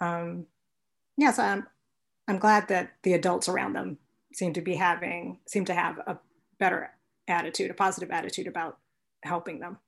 um, 0.00 0.46
yes, 1.16 1.38
I'm 1.38 1.66
I'm 2.28 2.38
glad 2.38 2.68
that 2.68 2.92
the 3.02 3.14
adults 3.14 3.48
around 3.48 3.74
them 3.74 3.98
seem 4.32 4.52
to 4.54 4.60
be 4.60 4.74
having 4.74 5.38
seem 5.46 5.64
to 5.66 5.74
have 5.74 5.98
a 5.98 6.18
better 6.58 6.90
attitude, 7.28 7.70
a 7.70 7.74
positive 7.74 8.10
attitude 8.10 8.46
about 8.46 8.78
helping 9.22 9.60
them. 9.60 9.78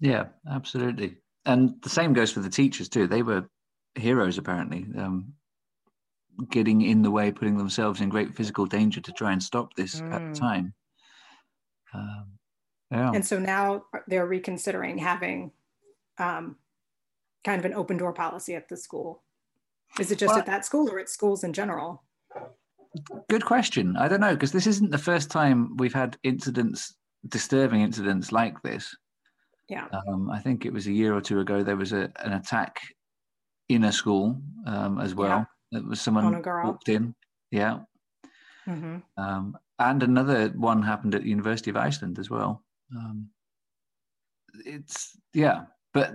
Yeah, 0.00 0.26
absolutely. 0.50 1.16
And 1.46 1.80
the 1.82 1.88
same 1.88 2.12
goes 2.12 2.32
for 2.32 2.40
the 2.40 2.50
teachers 2.50 2.88
too. 2.88 3.06
They 3.06 3.22
were 3.22 3.48
heroes 3.94 4.36
apparently, 4.36 4.86
um, 4.98 5.32
getting 6.50 6.82
in 6.82 7.00
the 7.02 7.10
way, 7.10 7.32
putting 7.32 7.56
themselves 7.56 8.00
in 8.00 8.08
great 8.10 8.34
physical 8.34 8.66
danger 8.66 9.00
to 9.00 9.12
try 9.12 9.32
and 9.32 9.42
stop 9.42 9.74
this 9.74 10.00
at 10.00 10.20
Mm. 10.20 10.34
the 10.34 10.40
time. 10.40 10.74
Um, 11.94 12.32
yeah. 12.90 13.12
And 13.14 13.24
so 13.24 13.38
now 13.38 13.84
they're 14.06 14.26
reconsidering 14.26 14.98
having 14.98 15.52
um, 16.18 16.56
kind 17.44 17.58
of 17.58 17.64
an 17.66 17.74
open 17.74 17.96
door 17.98 18.12
policy 18.12 18.54
at 18.54 18.68
the 18.68 18.76
school. 18.76 19.22
Is 20.00 20.10
it 20.10 20.18
just 20.18 20.30
Well- 20.32 20.38
at 20.40 20.46
that 20.46 20.64
school 20.64 20.90
or 20.90 20.98
at 20.98 21.08
schools 21.08 21.44
in 21.44 21.52
general? 21.52 22.02
Good 23.28 23.44
question. 23.44 23.96
I 23.98 24.08
don't 24.08 24.20
know 24.20 24.34
because 24.34 24.52
this 24.52 24.66
isn't 24.66 24.90
the 24.90 24.96
first 24.98 25.30
time 25.30 25.76
we've 25.76 25.92
had 25.92 26.16
incidents, 26.22 26.96
disturbing 27.28 27.82
incidents 27.82 28.32
like 28.32 28.60
this. 28.62 28.96
Yeah. 29.68 29.86
Um, 30.08 30.30
I 30.30 30.38
think 30.38 30.64
it 30.64 30.72
was 30.72 30.86
a 30.86 30.92
year 30.92 31.14
or 31.14 31.20
two 31.20 31.40
ago. 31.40 31.62
There 31.62 31.76
was 31.76 31.92
a, 31.92 32.10
an 32.24 32.32
attack 32.34 32.80
in 33.68 33.84
a 33.84 33.92
school 33.92 34.40
um, 34.66 35.00
as 35.00 35.14
well. 35.14 35.46
It 35.72 35.84
was 35.84 36.00
someone 36.00 36.24
On 36.24 36.34
a 36.36 36.40
girl. 36.40 36.66
walked 36.66 36.88
in. 36.88 37.14
Yeah. 37.50 37.80
hmm 38.64 38.98
Um, 39.16 39.56
and 39.78 40.02
another 40.02 40.48
one 40.50 40.82
happened 40.82 41.14
at 41.14 41.22
the 41.22 41.28
University 41.28 41.70
of 41.70 41.76
Iceland 41.76 42.18
as 42.18 42.30
well. 42.30 42.62
Um, 42.96 43.28
it's 44.64 45.16
yeah, 45.34 45.64
but 45.92 46.14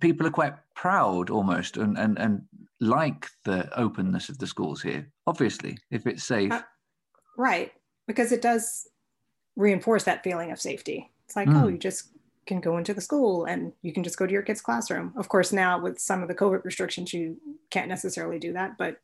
people 0.00 0.26
are 0.26 0.30
quite 0.30 0.54
proud 0.74 1.28
almost 1.30 1.76
and, 1.76 1.98
and, 1.98 2.18
and 2.18 2.42
like 2.80 3.26
the 3.44 3.68
openness 3.78 4.28
of 4.28 4.38
the 4.38 4.46
schools 4.46 4.80
here. 4.80 5.10
Obviously, 5.26 5.76
if 5.90 6.06
it's 6.06 6.24
safe. 6.24 6.52
Uh, 6.52 6.62
Right. 7.38 7.72
Because 8.06 8.30
it 8.30 8.42
does 8.42 8.86
reinforce 9.56 10.04
that 10.04 10.22
feeling 10.22 10.52
of 10.52 10.60
safety. 10.60 11.10
It's 11.24 11.34
like, 11.36 11.48
Mm. 11.48 11.62
oh, 11.62 11.68
you 11.68 11.78
just 11.78 12.10
can 12.46 12.60
go 12.60 12.76
into 12.76 12.94
the 12.94 13.00
school 13.00 13.44
and 13.44 13.72
you 13.82 13.92
can 13.92 14.02
just 14.02 14.18
go 14.18 14.26
to 14.26 14.32
your 14.32 14.42
kid's 14.42 14.60
classroom. 14.60 15.12
Of 15.16 15.28
course, 15.28 15.52
now 15.52 15.80
with 15.80 15.98
some 15.98 16.22
of 16.22 16.28
the 16.28 16.34
COVID 16.34 16.64
restrictions, 16.64 17.12
you 17.12 17.36
can't 17.70 17.88
necessarily 17.88 18.38
do 18.38 18.52
that, 18.54 18.76
but 18.78 19.00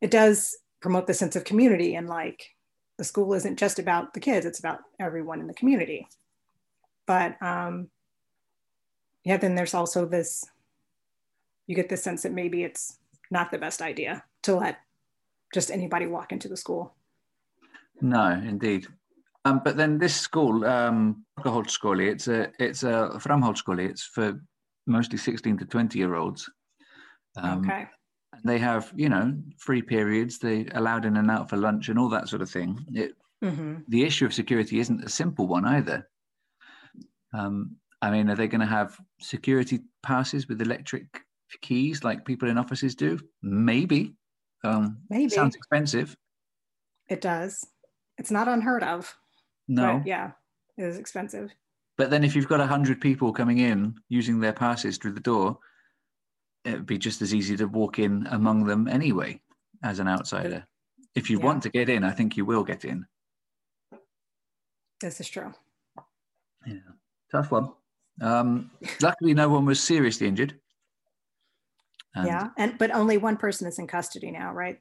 it 0.00 0.10
does 0.10 0.56
promote 0.80 1.06
the 1.06 1.14
sense 1.14 1.36
of 1.36 1.44
community 1.44 1.94
and 1.94 2.08
like 2.08 2.54
the 2.96 3.04
school 3.04 3.32
isn't 3.34 3.58
just 3.58 3.78
about 3.78 4.14
the 4.14 4.20
kids, 4.20 4.44
it's 4.44 4.58
about 4.58 4.80
everyone 4.98 5.40
in 5.40 5.46
the 5.46 5.54
community. 5.54 6.08
But 7.06 7.40
um, 7.40 7.88
yeah, 9.24 9.36
then 9.36 9.54
there's 9.54 9.74
also 9.74 10.04
this, 10.04 10.44
you 11.66 11.76
get 11.76 11.88
the 11.88 11.96
sense 11.96 12.22
that 12.22 12.32
maybe 12.32 12.64
it's 12.64 12.98
not 13.30 13.50
the 13.50 13.58
best 13.58 13.80
idea 13.80 14.24
to 14.42 14.56
let 14.56 14.78
just 15.54 15.70
anybody 15.70 16.06
walk 16.06 16.32
into 16.32 16.48
the 16.48 16.56
school. 16.56 16.94
No, 18.00 18.30
indeed. 18.30 18.86
Um, 19.48 19.60
but 19.64 19.76
then 19.76 19.98
this 19.98 20.14
school, 20.14 20.64
um, 20.64 21.24
it's 21.44 22.28
a 22.28 22.52
it's 22.58 22.82
a 22.82 23.10
Framhaldsskóli. 23.18 23.88
It's 23.88 24.04
for 24.04 24.40
mostly 24.86 25.18
sixteen 25.18 25.56
to 25.58 25.64
twenty 25.64 25.98
year 25.98 26.14
olds. 26.14 26.50
Um, 27.36 27.60
okay. 27.60 27.86
and 28.32 28.42
They 28.44 28.58
have 28.58 28.92
you 28.94 29.08
know 29.08 29.34
free 29.58 29.82
periods. 29.82 30.38
They 30.38 30.66
allowed 30.74 31.04
in 31.04 31.16
and 31.16 31.30
out 31.30 31.48
for 31.48 31.56
lunch 31.56 31.88
and 31.88 31.98
all 31.98 32.08
that 32.10 32.28
sort 32.28 32.42
of 32.42 32.50
thing. 32.50 32.78
It, 32.92 33.12
hmm 33.42 33.76
the 33.88 34.04
issue 34.04 34.26
of 34.26 34.34
security 34.34 34.80
isn't 34.80 35.04
a 35.04 35.08
simple 35.08 35.46
one 35.46 35.64
either. 35.64 36.08
Um, 37.32 37.76
I 38.02 38.10
mean, 38.10 38.28
are 38.28 38.36
they 38.36 38.48
going 38.48 38.60
to 38.60 38.66
have 38.66 38.96
security 39.20 39.80
passes 40.02 40.48
with 40.48 40.60
electric 40.60 41.04
keys 41.62 42.04
like 42.04 42.24
people 42.24 42.48
in 42.50 42.58
offices 42.58 42.94
do? 42.94 43.18
Maybe. 43.42 44.14
Um, 44.64 44.98
Maybe 45.08 45.28
Sounds 45.28 45.54
expensive. 45.54 46.16
it 47.08 47.20
does. 47.20 47.64
It's 48.18 48.30
not 48.30 48.48
unheard 48.48 48.82
of. 48.82 49.16
No. 49.68 49.98
But 49.98 50.06
yeah, 50.06 50.32
it 50.76 50.84
is 50.84 50.98
expensive. 50.98 51.52
But 51.96 52.10
then 52.10 52.24
if 52.24 52.34
you've 52.34 52.48
got 52.48 52.60
100 52.60 53.00
people 53.00 53.32
coming 53.32 53.58
in 53.58 53.94
using 54.08 54.40
their 54.40 54.52
passes 54.52 54.96
through 54.98 55.12
the 55.12 55.20
door, 55.20 55.58
it 56.64 56.72
would 56.72 56.86
be 56.86 56.98
just 56.98 57.22
as 57.22 57.34
easy 57.34 57.56
to 57.56 57.66
walk 57.66 57.98
in 57.98 58.26
among 58.30 58.64
them 58.64 58.88
anyway 58.88 59.40
as 59.82 59.98
an 59.98 60.08
outsider. 60.08 60.66
If 61.14 61.28
you 61.30 61.38
Yeah. 61.38 61.44
want 61.46 61.62
to 61.64 61.70
get 61.70 61.88
in, 61.88 62.04
I 62.04 62.12
think 62.12 62.36
you 62.36 62.44
will 62.44 62.64
get 62.64 62.84
in. 62.84 63.06
This 65.00 65.20
is 65.20 65.28
true. 65.28 65.52
Yeah, 66.66 66.80
tough 67.30 67.50
one. 67.50 67.72
Um, 68.20 68.70
luckily, 69.00 69.34
no 69.34 69.48
one 69.48 69.64
was 69.64 69.80
seriously 69.82 70.26
injured. 70.26 70.58
And 72.14 72.26
yeah, 72.26 72.50
and 72.56 72.76
but 72.78 72.90
only 72.90 73.16
one 73.16 73.36
person 73.36 73.68
is 73.68 73.78
in 73.78 73.86
custody 73.86 74.30
now, 74.30 74.52
right? 74.52 74.80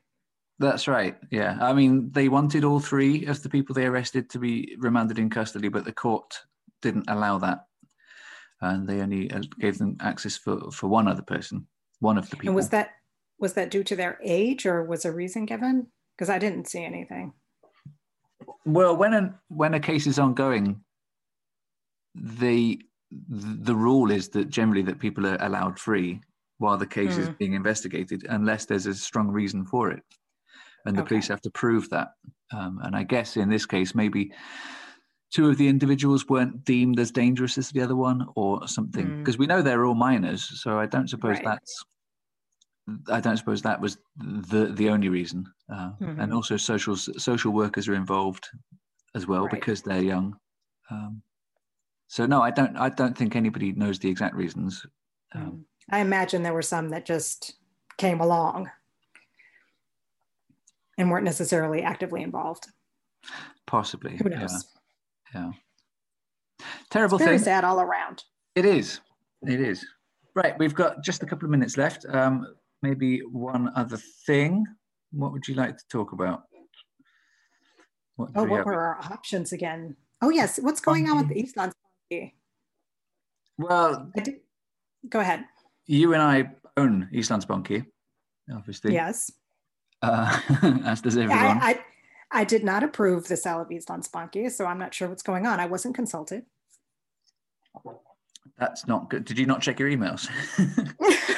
That's 0.60 0.88
right. 0.88 1.16
Yeah, 1.32 1.58
I 1.62 1.74
mean, 1.74 2.12
they 2.12 2.30
wanted 2.30 2.64
all 2.64 2.80
three 2.80 3.26
of 3.26 3.44
the 3.44 3.50
people 3.50 3.76
they 3.76 3.86
arrested 3.86 4.30
to 4.32 4.40
be 4.40 4.76
remanded 4.80 5.20
in 5.20 5.30
custody, 5.30 5.70
but 5.70 5.86
the 5.86 5.92
court 5.92 6.40
didn't 6.82 7.10
allow 7.10 7.38
that, 7.40 7.66
and 8.62 8.88
they 8.88 9.02
only 9.02 9.30
uh, 9.32 9.42
gave 9.60 9.78
them 9.78 9.98
access 10.00 10.36
for 10.36 10.72
for 10.72 10.88
one 10.88 11.08
other 11.08 11.22
person, 11.22 11.68
one 12.00 12.18
of 12.18 12.30
the 12.30 12.38
people. 12.38 12.50
And 12.50 12.56
was 12.56 12.70
that 12.70 12.90
was 13.40 13.54
that 13.54 13.70
due 13.70 13.84
to 13.84 13.96
their 13.96 14.18
age, 14.24 14.66
or 14.66 14.84
was 14.84 15.06
a 15.06 15.12
reason 15.12 15.46
given? 15.46 15.88
Because 16.16 16.30
I 16.30 16.40
didn't 16.40 16.68
see 16.68 16.84
anything. 16.84 17.34
Well, 18.66 18.98
when 18.98 19.14
a 19.14 19.40
when 19.50 19.76
a 19.76 19.80
case 19.80 20.08
is 20.08 20.18
ongoing, 20.18 20.82
the 22.16 22.82
the 23.12 23.76
rule 23.76 24.12
is 24.12 24.30
that 24.30 24.50
generally 24.50 24.82
that 24.82 25.00
people 25.00 25.26
are 25.28 25.38
allowed 25.40 25.80
free 25.80 26.20
while 26.58 26.78
the 26.78 26.88
case 26.88 27.16
mm. 27.16 27.20
is 27.20 27.28
hmm. 27.28 27.34
being 27.34 27.54
investigated, 27.54 28.26
unless 28.30 28.66
there's 28.66 28.88
a 28.88 28.94
strong 28.94 29.28
reason 29.28 29.64
for 29.64 29.92
it, 29.92 30.02
and 30.88 30.98
the 30.98 31.02
okay. 31.02 31.10
police 31.10 31.28
have 31.28 31.42
to 31.42 31.52
prove 31.52 31.90
that. 31.90 32.10
Um, 32.52 32.80
and 32.84 32.96
I 32.96 33.04
guess 33.04 33.38
in 33.38 33.50
this 33.50 33.66
case, 33.66 33.94
maybe 33.94 34.32
two 35.34 35.50
of 35.50 35.58
the 35.58 35.68
individuals 35.68 36.28
weren't 36.28 36.64
deemed 36.64 37.00
as 37.00 37.12
dangerous 37.12 37.58
as 37.58 37.70
the 37.70 37.82
other 37.82 37.96
one, 37.96 38.26
or 38.36 38.68
something, 38.68 39.20
because 39.20 39.36
mm. 39.36 39.40
we 39.40 39.48
know 39.48 39.62
they're 39.62 39.86
all 39.86 39.96
minors. 39.96 40.62
So 40.62 40.80
I 40.80 40.86
don't 40.86 41.10
suppose 41.10 41.36
right. 41.36 41.46
that's 41.46 41.86
I 43.10 43.20
don't 43.20 43.38
suppose 43.38 43.62
that 43.64 43.82
was 43.82 43.98
the 44.16 44.68
the 44.68 44.90
only 44.90 45.10
reason. 45.10 45.46
Uh, 45.72 45.92
mm-hmm. 46.02 46.20
And 46.20 46.34
also, 46.34 46.58
social 46.58 46.96
social 46.96 47.52
workers 47.52 47.88
are 47.88 47.96
involved 47.96 48.48
as 49.16 49.28
well 49.28 49.44
right. 49.44 49.52
because 49.52 49.82
they're 49.82 50.02
young. 50.02 50.38
Um, 50.90 51.22
so 52.08 52.26
no, 52.26 52.42
I 52.42 52.52
don't. 52.52 52.78
I 52.78 52.90
don't 52.90 53.18
think 53.18 53.36
anybody 53.36 53.74
knows 53.74 54.00
the 54.00 54.10
exact 54.10 54.36
reasons. 54.36 54.86
Um, 55.36 55.42
mm. 55.42 55.64
I 55.90 56.00
imagine 56.00 56.44
there 56.44 56.54
were 56.54 56.62
some 56.62 56.90
that 56.90 57.06
just 57.06 57.56
came 57.98 58.22
along 58.22 58.70
and 60.98 61.10
weren't 61.10 61.26
necessarily 61.26 61.82
actively 61.82 62.24
involved. 62.24 62.68
Possibly. 63.66 64.18
Who 64.18 64.30
knows? 64.30 64.68
Yeah. 65.34 65.52
yeah. 66.60 66.66
Terrible 66.90 67.18
it's 67.18 67.26
very 67.26 67.38
thing. 67.38 67.46
sad 67.46 67.64
all 67.64 67.82
around. 67.82 68.24
It 68.56 68.66
is. 68.66 69.00
It 69.46 69.60
is. 69.60 69.86
Right, 70.36 70.58
we've 70.58 70.76
got 70.76 71.04
just 71.04 71.24
a 71.24 71.26
couple 71.26 71.46
of 71.46 71.52
minutes 71.52 71.78
left. 71.78 72.06
Um, 72.10 72.46
maybe 72.82 73.20
one 73.32 73.72
other 73.76 73.98
thing. 74.26 74.66
What 75.12 75.32
would 75.32 75.48
you 75.48 75.56
like 75.56 75.78
to 75.78 75.84
talk 75.90 76.12
about? 76.12 76.44
What 78.16 78.30
oh, 78.36 78.44
what 78.46 78.66
were 78.66 78.80
our 78.80 79.00
options 79.12 79.52
again? 79.52 79.96
Oh, 80.22 80.30
yes. 80.30 80.60
What's 80.62 80.82
going 80.82 81.10
on 81.10 81.20
with 81.20 81.30
the 81.30 81.40
Eastland 81.40 81.74
Well, 83.58 84.12
go 85.10 85.20
ahead. 85.20 85.46
You 85.86 86.14
and 86.14 86.22
I 86.22 86.52
own 86.78 87.08
Eastlands 87.14 87.46
Íslandsbanki, 87.46 87.86
obviously. 88.54 88.94
Yes. 88.94 89.32
Uh, 90.02 90.40
as 90.86 91.02
does 91.02 91.18
everyone. 91.18 91.40
I, 91.40 91.72
I, 91.72 91.80
I, 92.32 92.44
did 92.44 92.64
not 92.64 92.84
approve 92.84 93.28
the 93.28 93.38
sale 93.38 93.62
of 93.62 93.70
Íslandsbanki, 93.70 94.52
so 94.52 94.66
I'm 94.66 94.78
not 94.78 94.94
sure 94.94 95.10
what's 95.10 95.24
going 95.24 95.46
on. 95.48 95.60
I 95.60 95.66
wasn't 95.66 95.96
consulted. 95.96 96.46
That's 98.58 98.88
not 98.88 99.10
good. 99.10 99.26
Did 99.26 99.40
you 99.40 99.46
not 99.46 99.62
check 99.62 99.80
your 99.80 99.90
emails? 99.90 100.30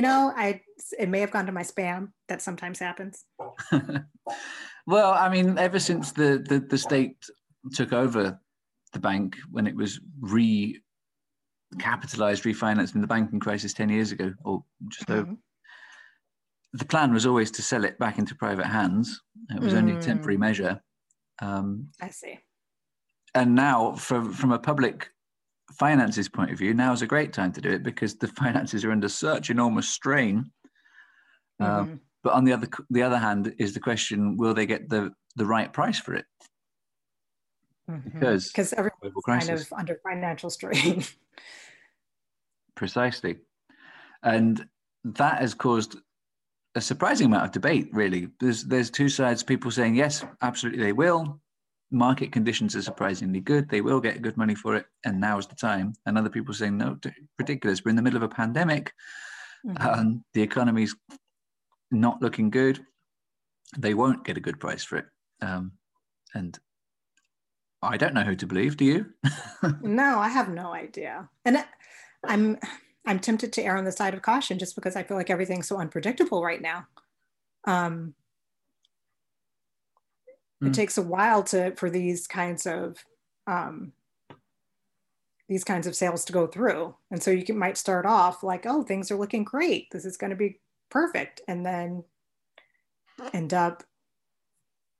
You 0.00 0.06
know, 0.06 0.32
I 0.34 0.62
it 0.98 1.10
may 1.10 1.20
have 1.20 1.30
gone 1.30 1.44
to 1.44 1.52
my 1.52 1.60
spam. 1.60 2.12
That 2.28 2.40
sometimes 2.40 2.78
happens. 2.78 3.26
well, 4.86 5.12
I 5.12 5.28
mean, 5.28 5.58
ever 5.58 5.78
since 5.78 6.12
the, 6.12 6.42
the 6.48 6.60
the 6.60 6.78
state 6.78 7.22
took 7.74 7.92
over 7.92 8.40
the 8.94 8.98
bank 8.98 9.36
when 9.50 9.66
it 9.66 9.76
was 9.76 10.00
re 10.18 10.80
capitalized, 11.78 12.44
refinanced 12.44 12.94
in 12.94 13.02
the 13.02 13.06
banking 13.06 13.40
crisis 13.40 13.74
10 13.74 13.90
years 13.90 14.10
ago, 14.10 14.32
or 14.42 14.64
just 14.88 15.06
mm-hmm. 15.06 15.20
over. 15.20 15.36
The 16.72 16.84
plan 16.84 17.12
was 17.12 17.26
always 17.26 17.50
to 17.52 17.62
sell 17.62 17.84
it 17.84 17.98
back 17.98 18.18
into 18.18 18.34
private 18.34 18.66
hands. 18.66 19.20
It 19.50 19.60
was 19.60 19.74
mm. 19.74 19.78
only 19.78 19.96
a 19.96 20.00
temporary 20.00 20.36
mm. 20.36 20.40
measure. 20.40 20.80
Um, 21.40 21.88
I 22.00 22.10
see. 22.10 22.38
And 23.34 23.54
now, 23.54 23.94
for, 23.94 24.24
from 24.24 24.52
a 24.52 24.58
public 24.58 25.10
finances 25.78 26.28
point 26.28 26.50
of 26.50 26.58
view, 26.58 26.74
now 26.74 26.92
is 26.92 27.02
a 27.02 27.06
great 27.06 27.32
time 27.32 27.52
to 27.52 27.60
do 27.60 27.70
it 27.70 27.82
because 27.82 28.16
the 28.16 28.28
finances 28.42 28.84
are 28.84 28.92
under 28.92 29.08
such 29.08 29.50
enormous 29.50 29.88
strain. 29.88 30.50
Um, 31.60 31.66
mm-hmm. 31.68 31.94
but 32.22 32.32
on 32.32 32.44
the 32.44 32.52
other 32.52 32.68
the 32.88 33.02
other 33.02 33.18
hand, 33.18 33.54
is 33.58 33.74
the 33.74 33.80
question: 33.80 34.36
Will 34.36 34.54
they 34.54 34.66
get 34.66 34.88
the 34.88 35.12
the 35.36 35.46
right 35.46 35.72
price 35.72 35.98
for 35.98 36.14
it? 36.14 36.24
Mm-hmm. 37.90 38.18
Because 38.18 38.48
because 38.48 38.72
everyone's 38.72 39.24
kind 39.26 39.50
of 39.50 39.72
under 39.76 40.00
financial 40.02 40.50
strain. 40.50 41.04
Precisely, 42.76 43.36
and 44.22 44.66
that 45.04 45.40
has 45.40 45.54
caused 45.54 45.96
a 46.74 46.80
surprising 46.80 47.26
amount 47.26 47.44
of 47.44 47.52
debate. 47.52 47.88
Really, 47.92 48.28
there's 48.40 48.64
there's 48.64 48.90
two 48.90 49.08
sides. 49.08 49.42
People 49.42 49.70
saying 49.70 49.94
yes, 49.94 50.24
absolutely 50.42 50.82
they 50.82 50.92
will 50.92 51.40
market 51.90 52.32
conditions 52.32 52.76
are 52.76 52.82
surprisingly 52.82 53.40
good. 53.40 53.68
They 53.68 53.80
will 53.80 54.00
get 54.00 54.22
good 54.22 54.36
money 54.36 54.54
for 54.54 54.76
it, 54.76 54.86
and 55.04 55.20
now 55.20 55.38
is 55.38 55.46
the 55.46 55.56
time. 55.56 55.94
And 56.06 56.16
other 56.16 56.30
people 56.30 56.54
saying, 56.54 56.76
no, 56.76 56.98
ridiculous. 57.38 57.84
We're 57.84 57.90
in 57.90 57.96
the 57.96 58.02
middle 58.02 58.16
of 58.16 58.22
a 58.22 58.34
pandemic, 58.34 58.92
mm-hmm. 59.66 59.98
and 59.98 60.24
the 60.34 60.42
economy's 60.42 60.94
not 61.90 62.22
looking 62.22 62.50
good. 62.50 62.84
They 63.78 63.94
won't 63.94 64.24
get 64.24 64.36
a 64.36 64.40
good 64.40 64.60
price 64.60 64.84
for 64.84 64.96
it. 64.98 65.06
Um, 65.42 65.72
and 66.34 66.58
I 67.82 67.96
don't 67.96 68.14
know 68.14 68.22
who 68.22 68.36
to 68.36 68.46
believe. 68.46 68.76
Do 68.76 68.84
you? 68.84 69.06
no, 69.82 70.18
I 70.18 70.28
have 70.28 70.48
no 70.48 70.72
idea. 70.72 71.28
And 71.44 71.64
I'm 72.24 72.58
I'm 73.06 73.18
tempted 73.18 73.52
to 73.54 73.62
err 73.62 73.76
on 73.76 73.84
the 73.84 73.92
side 73.92 74.14
of 74.14 74.22
caution 74.22 74.58
just 74.58 74.74
because 74.74 74.96
I 74.96 75.02
feel 75.02 75.16
like 75.16 75.30
everything's 75.30 75.68
so 75.68 75.78
unpredictable 75.78 76.42
right 76.42 76.60
now. 76.60 76.86
Um, 77.64 78.14
mm. 80.62 80.68
it 80.68 80.74
takes 80.74 80.98
a 80.98 81.02
while 81.02 81.42
to 81.44 81.74
for 81.76 81.90
these 81.90 82.26
kinds 82.26 82.66
of 82.66 83.04
um, 83.46 83.92
these 85.50 85.64
kinds 85.64 85.88
of 85.88 85.96
sales 85.96 86.24
to 86.24 86.32
go 86.32 86.46
through 86.46 86.94
and 87.10 87.20
so 87.20 87.30
you 87.30 87.44
can, 87.44 87.58
might 87.58 87.76
start 87.76 88.06
off 88.06 88.44
like 88.44 88.66
oh 88.66 88.84
things 88.84 89.10
are 89.10 89.16
looking 89.16 89.42
great 89.42 89.88
this 89.90 90.04
is 90.04 90.16
going 90.16 90.30
to 90.30 90.36
be 90.36 90.60
perfect 90.90 91.42
and 91.48 91.66
then 91.66 92.04
end 93.34 93.52
up 93.52 93.82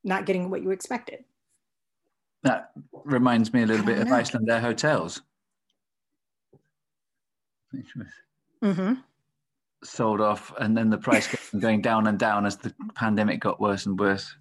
not 0.02 0.26
getting 0.26 0.50
what 0.50 0.62
you 0.62 0.70
expected 0.70 1.24
that 2.42 2.72
reminds 3.04 3.52
me 3.52 3.62
a 3.62 3.66
little 3.66 3.86
bit 3.86 3.96
know. 3.98 4.02
of 4.02 4.08
Icelandair 4.08 4.60
hotels 4.60 5.22
mm-hmm. 8.62 8.94
sold 9.82 10.20
off 10.20 10.52
and 10.58 10.76
then 10.76 10.90
the 10.90 10.98
price 10.98 11.26
kept 11.26 11.58
going 11.58 11.80
down 11.80 12.06
and 12.06 12.18
down 12.18 12.46
as 12.46 12.56
the 12.56 12.74
pandemic 12.94 13.40
got 13.40 13.60
worse 13.60 13.86
and 13.86 13.98
worse. 13.98 14.34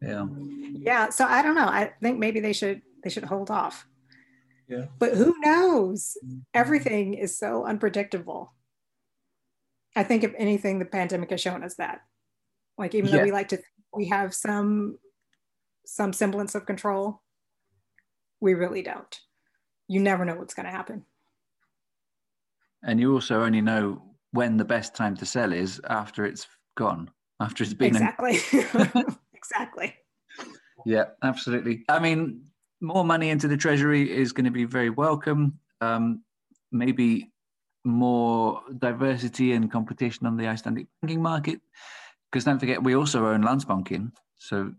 Yeah. 0.00 0.26
Yeah 0.72 1.10
so 1.10 1.24
i 1.26 1.42
don't 1.42 1.54
know. 1.54 1.68
I 1.68 1.92
think 2.00 2.18
maybe 2.18 2.40
they 2.40 2.52
should 2.52 2.82
they 3.04 3.10
should 3.10 3.24
hold 3.24 3.50
off. 3.50 3.86
Yeah. 4.68 4.86
But 4.98 5.14
who 5.14 5.34
knows? 5.40 6.16
Everything 6.54 7.14
is 7.14 7.38
so 7.38 7.64
unpredictable. 7.66 8.54
I 9.94 10.02
think 10.04 10.24
if 10.24 10.32
anything 10.38 10.78
the 10.78 10.86
pandemic 10.86 11.30
has 11.30 11.40
shown 11.40 11.62
us 11.62 11.74
that. 11.76 12.00
Like 12.78 12.94
even 12.94 13.10
yeah. 13.10 13.18
though 13.18 13.24
we 13.24 13.32
like 13.32 13.48
to 13.48 13.62
we 13.94 14.08
have 14.08 14.34
some 14.34 14.98
some 15.84 16.12
semblance 16.12 16.54
of 16.54 16.66
control 16.66 17.22
we 18.40 18.54
really 18.54 18.82
don't. 18.82 19.20
You 19.88 20.00
never 20.00 20.24
know 20.24 20.34
what's 20.34 20.54
going 20.54 20.66
to 20.66 20.72
happen 20.72 21.04
and 22.84 23.00
you 23.00 23.12
also 23.12 23.42
only 23.42 23.60
know 23.60 24.02
when 24.32 24.56
the 24.56 24.64
best 24.64 24.94
time 24.94 25.16
to 25.16 25.26
sell 25.26 25.52
is 25.52 25.80
after 25.88 26.24
it's 26.24 26.46
gone 26.76 27.10
after 27.40 27.64
it's 27.64 27.74
been 27.74 27.94
exactly 27.96 28.38
exactly. 29.34 29.94
Yeah, 30.84 31.04
absolutely. 31.22 31.84
I 31.88 31.98
mean, 31.98 32.44
more 32.80 33.04
money 33.04 33.30
into 33.30 33.48
the 33.48 33.56
treasury 33.56 34.10
is 34.10 34.32
going 34.32 34.44
to 34.44 34.50
be 34.50 34.64
very 34.64 34.90
welcome. 34.90 35.58
Um, 35.80 36.22
maybe 36.70 37.32
more 37.84 38.62
diversity 38.78 39.52
and 39.52 39.70
competition 39.70 40.26
on 40.26 40.36
the 40.36 40.46
Icelandic 40.46 40.86
banking 41.00 41.22
market. 41.22 41.60
Because 42.30 42.44
don't 42.44 42.58
forget, 42.58 42.82
we 42.82 42.96
also 42.96 43.26
own 43.26 43.42
Landsbankinn. 43.42 44.12
So 44.36 44.72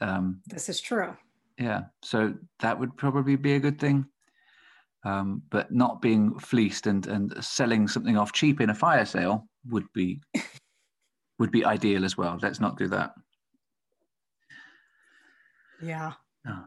um, 0.00 0.40
this 0.46 0.68
is 0.68 0.80
true. 0.80 1.16
Yeah, 1.58 1.82
so 2.02 2.34
that 2.60 2.78
would 2.78 2.96
probably 2.96 3.36
be 3.36 3.54
a 3.54 3.60
good 3.60 3.78
thing. 3.78 4.06
Um, 5.04 5.42
but 5.50 5.70
not 5.70 6.00
being 6.00 6.38
fleeced 6.38 6.86
and, 6.86 7.06
and 7.06 7.44
selling 7.44 7.88
something 7.88 8.16
off 8.16 8.32
cheap 8.32 8.60
in 8.62 8.70
a 8.70 8.74
fire 8.74 9.04
sale 9.04 9.46
would 9.68 9.84
be 9.92 10.22
would 11.38 11.50
be 11.50 11.64
ideal 11.64 12.04
as 12.04 12.16
well. 12.16 12.38
Let's 12.40 12.60
not 12.60 12.78
do 12.78 12.88
that. 12.88 13.12
Yeah. 15.82 16.12
Oh. 16.48 16.64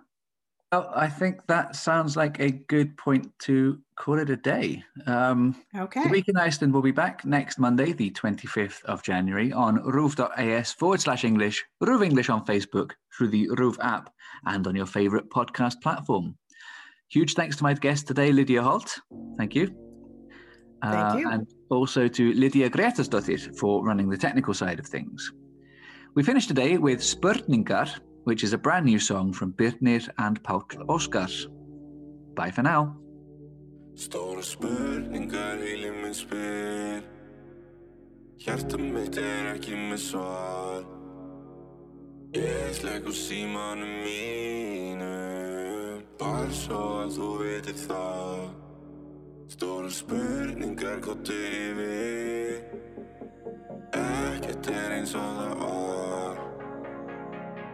Well, 0.71 0.91
I 0.93 1.07
think 1.07 1.47
that 1.47 1.77
sounds 1.77 2.17
like 2.17 2.41
a 2.41 2.51
good 2.51 2.97
point 2.97 3.31
to 3.43 3.79
call 3.95 4.19
it 4.19 4.29
a 4.29 4.35
day. 4.35 4.83
Um, 5.05 5.55
okay. 5.73 6.03
The 6.03 6.09
Week 6.09 6.27
in 6.27 6.35
Iceland 6.35 6.73
will 6.73 6.81
be 6.81 6.91
back 6.91 7.23
next 7.23 7.57
Monday, 7.57 7.93
the 7.93 8.11
25th 8.11 8.83
of 8.83 9.01
January, 9.01 9.53
on 9.53 9.77
ruv.is 9.77 10.73
forward 10.73 10.99
slash 10.99 11.23
English, 11.23 11.63
RÚV 11.81 12.03
English 12.03 12.29
on 12.29 12.45
Facebook, 12.45 12.91
through 13.17 13.29
the 13.29 13.47
RÚV 13.47 13.77
app, 13.79 14.13
and 14.45 14.67
on 14.67 14.75
your 14.75 14.85
favorite 14.85 15.29
podcast 15.29 15.81
platform. 15.81 16.35
Huge 17.09 17.33
thanks 17.35 17.55
to 17.57 17.63
my 17.63 17.73
guest 17.73 18.07
today, 18.07 18.31
Lydia 18.31 18.61
Holt. 18.61 18.99
Thank 19.37 19.55
you. 19.55 19.67
Thank 20.83 20.95
uh, 20.95 21.17
you. 21.17 21.29
And 21.29 21.47
also 21.69 22.07
to 22.07 22.33
Lydía 22.33 22.69
Grétarsdóttir 22.69 23.57
for 23.57 23.83
running 23.83 24.09
the 24.09 24.17
technical 24.17 24.53
side 24.53 24.79
of 24.79 24.85
things. 24.85 25.31
We 26.15 26.23
finish 26.23 26.47
today 26.47 26.77
with 26.77 26.99
Spurningar, 26.99 27.99
which 28.25 28.43
is 28.43 28.53
a 28.53 28.57
brand 28.57 28.85
new 28.85 28.99
song 28.99 29.33
from 29.33 29.53
Birnir 29.53 30.07
and 30.17 30.43
Paul 30.43 30.65
Oscars. 30.89 31.47
Bye 32.35 32.51
for 32.51 32.63
now. 32.63 32.97
Stóra 33.97 34.43
spurningar 34.45 35.57
heilin 35.57 35.95
minn 36.03 36.13
spyr 36.13 37.01
Hjarta 38.37 38.77
mitt 38.77 39.17
er 39.17 39.47
ekki 39.55 39.73
með 39.73 40.03
svar 40.03 40.83
Ég 42.37 42.75
slegg 42.77 43.09
úr 43.09 43.17
símanum 43.17 43.95
mínu 44.03 45.26
Bara 46.17 46.49
svo 46.49 46.77
að 47.03 47.11
þú 47.13 47.27
veitir 47.43 47.75
það. 47.77 48.39
Stóra 49.53 49.89
spurningar 49.93 50.97
gottu 51.05 51.35
yfir. 51.37 52.57
Ekkert 53.93 54.71
er 54.73 54.95
eins 54.97 55.13
og 55.19 55.27
það 55.37 55.53
var. 55.61 56.41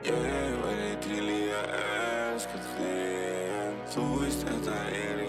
Ég 0.10 0.60
væri 0.66 0.92
til 1.08 1.24
í 1.24 1.42
að 1.56 1.74
elska 1.80 2.64
þig. 2.74 3.58
En 3.64 3.82
þú 3.96 4.10
veist 4.20 4.48
þetta 4.50 4.82
er 4.92 5.23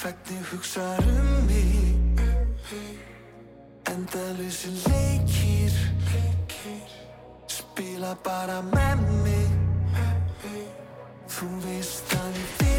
Hvernig 0.00 0.44
hugsaður 0.50 1.20
um 1.20 1.44
mig. 1.46 1.94
Endalisi 3.90 4.70
leikir. 4.88 5.76
Spila 7.46 8.14
bara 8.24 8.62
með 8.72 9.04
mig. 9.26 9.52
Þú 11.28 11.52
veist 11.66 12.16
að 12.16 12.40
ég 12.40 12.69